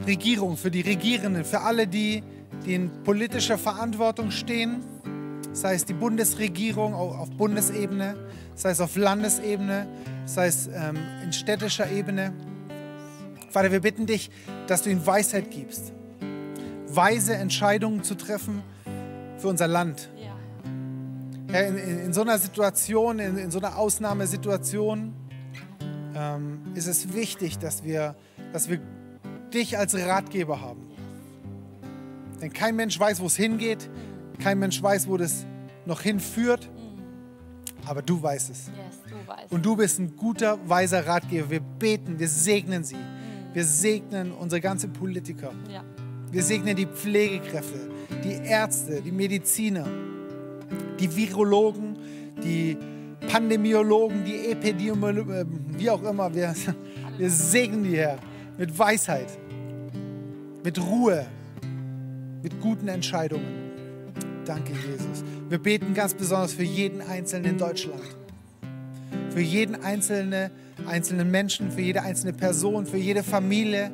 [0.06, 2.22] Regierung, für die Regierenden, für alle, die,
[2.66, 4.84] die in politischer Verantwortung stehen,
[5.54, 8.16] sei es die Bundesregierung auf Bundesebene,
[8.54, 9.86] sei es auf Landesebene,
[10.26, 12.34] sei es ähm, in städtischer Ebene.
[13.48, 14.30] Vater, wir bitten dich,
[14.66, 15.94] dass du ihnen Weisheit gibst,
[16.88, 18.62] weise Entscheidungen zu treffen
[19.38, 20.10] für unser Land.
[21.50, 25.14] Herr, in, in, in so einer Situation, in, in so einer Ausnahmesituation,
[26.14, 28.14] ähm, ist es wichtig, dass wir,
[28.52, 28.80] dass wir
[29.52, 30.86] dich als Ratgeber haben.
[32.40, 33.88] Denn kein Mensch weiß, wo es hingeht,
[34.38, 35.46] kein Mensch weiß, wo das
[35.86, 36.68] noch hinführt,
[37.86, 38.70] aber du weißt es.
[39.50, 41.50] Und du bist ein guter, weiser Ratgeber.
[41.50, 42.96] Wir beten, wir segnen sie.
[43.52, 45.52] Wir segnen unsere ganzen Politiker.
[46.30, 47.90] Wir segnen die Pflegekräfte,
[48.24, 49.86] die Ärzte, die Mediziner,
[50.98, 51.98] die Virologen,
[52.42, 52.78] die
[53.28, 55.44] Pandemiologen, die Epidemiologen, äh,
[55.78, 56.34] wie auch immer.
[56.34, 56.54] Wir,
[57.18, 58.18] wir segnen die, Herr,
[58.58, 59.28] mit Weisheit,
[60.64, 61.26] mit Ruhe,
[62.42, 63.62] mit guten Entscheidungen.
[64.44, 65.24] Danke, Jesus.
[65.48, 68.02] Wir beten ganz besonders für jeden Einzelnen in Deutschland.
[69.30, 70.50] Für jeden einzelne,
[70.86, 73.92] einzelnen Menschen, für jede einzelne Person, für jede Familie,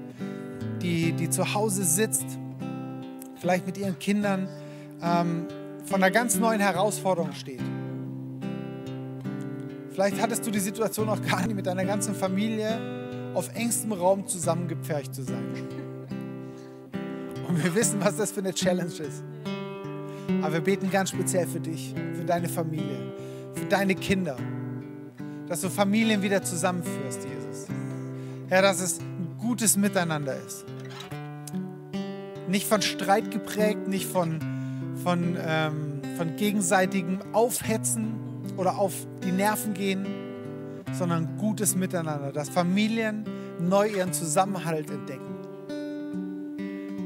[0.82, 2.26] die, die zu Hause sitzt,
[3.36, 4.48] vielleicht mit ihren Kindern,
[5.02, 5.46] ähm,
[5.84, 7.60] von einer ganz neuen Herausforderung steht.
[9.98, 12.78] Vielleicht hattest du die Situation auch gar nicht mit deiner ganzen Familie
[13.34, 15.42] auf engstem Raum zusammengepfercht zu sein.
[17.48, 19.24] Und wir wissen, was das für eine Challenge ist.
[20.40, 23.12] Aber wir beten ganz speziell für dich, für deine Familie,
[23.54, 24.36] für deine Kinder,
[25.48, 27.66] dass du Familien wieder zusammenführst, Jesus.
[28.46, 30.64] Herr, dass es ein gutes Miteinander ist.
[32.46, 34.38] Nicht von Streit geprägt, nicht von,
[35.02, 38.27] von, ähm, von gegenseitigem Aufhetzen,
[38.58, 38.92] oder auf
[39.24, 40.04] die Nerven gehen,
[40.92, 43.24] sondern gutes Miteinander, dass Familien
[43.60, 45.36] neu ihren Zusammenhalt entdecken.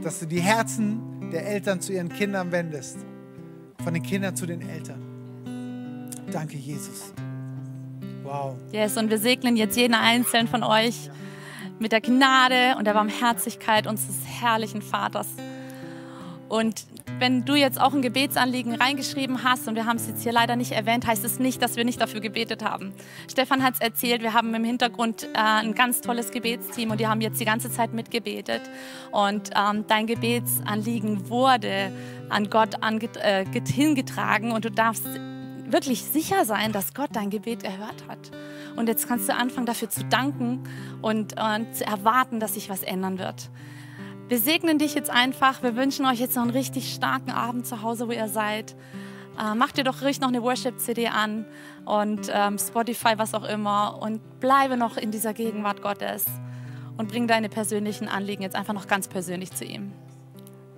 [0.02, 2.98] Dass du die Herzen der Eltern zu ihren Kindern wendest,
[3.84, 6.08] von den Kindern zu den Eltern.
[6.32, 7.12] Danke, Jesus.
[8.22, 8.56] Wow.
[8.72, 11.10] Yes, und wir segnen jetzt jeden einzelnen von euch
[11.78, 15.28] mit der Gnade und der Barmherzigkeit unseres herrlichen Vaters.
[16.48, 16.86] Und
[17.22, 20.56] wenn du jetzt auch ein Gebetsanliegen reingeschrieben hast und wir haben es jetzt hier leider
[20.56, 22.92] nicht erwähnt, heißt es nicht, dass wir nicht dafür gebetet haben.
[23.30, 27.06] Stefan hat es erzählt, wir haben im Hintergrund äh, ein ganz tolles Gebetsteam und die
[27.06, 28.62] haben jetzt die ganze Zeit mitgebetet.
[29.12, 31.92] Und ähm, dein Gebetsanliegen wurde
[32.28, 35.06] an Gott ange äh, hingetragen und du darfst
[35.64, 38.32] wirklich sicher sein, dass Gott dein Gebet erhört hat.
[38.74, 40.64] Und jetzt kannst du anfangen, dafür zu danken
[41.02, 43.48] und, und zu erwarten, dass sich was ändern wird.
[44.32, 45.62] Wir segnen dich jetzt einfach.
[45.62, 48.74] Wir wünschen euch jetzt noch einen richtig starken Abend zu Hause, wo ihr seid.
[49.38, 51.44] äh, mach dir doch ruhig noch eine Worship-CD an
[51.84, 56.24] und ähm, Spotify, was auch immer und bleibe noch in dieser Gegenwart Gottes
[56.96, 59.92] und bring deine persönlichen Anliegen jetzt einfach noch ganz persönlich zu ihm.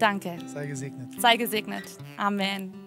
[0.00, 0.36] Danke.
[0.46, 1.20] Sei gesegnet.
[1.20, 1.84] Sei gesegnet.
[2.16, 2.83] Amen.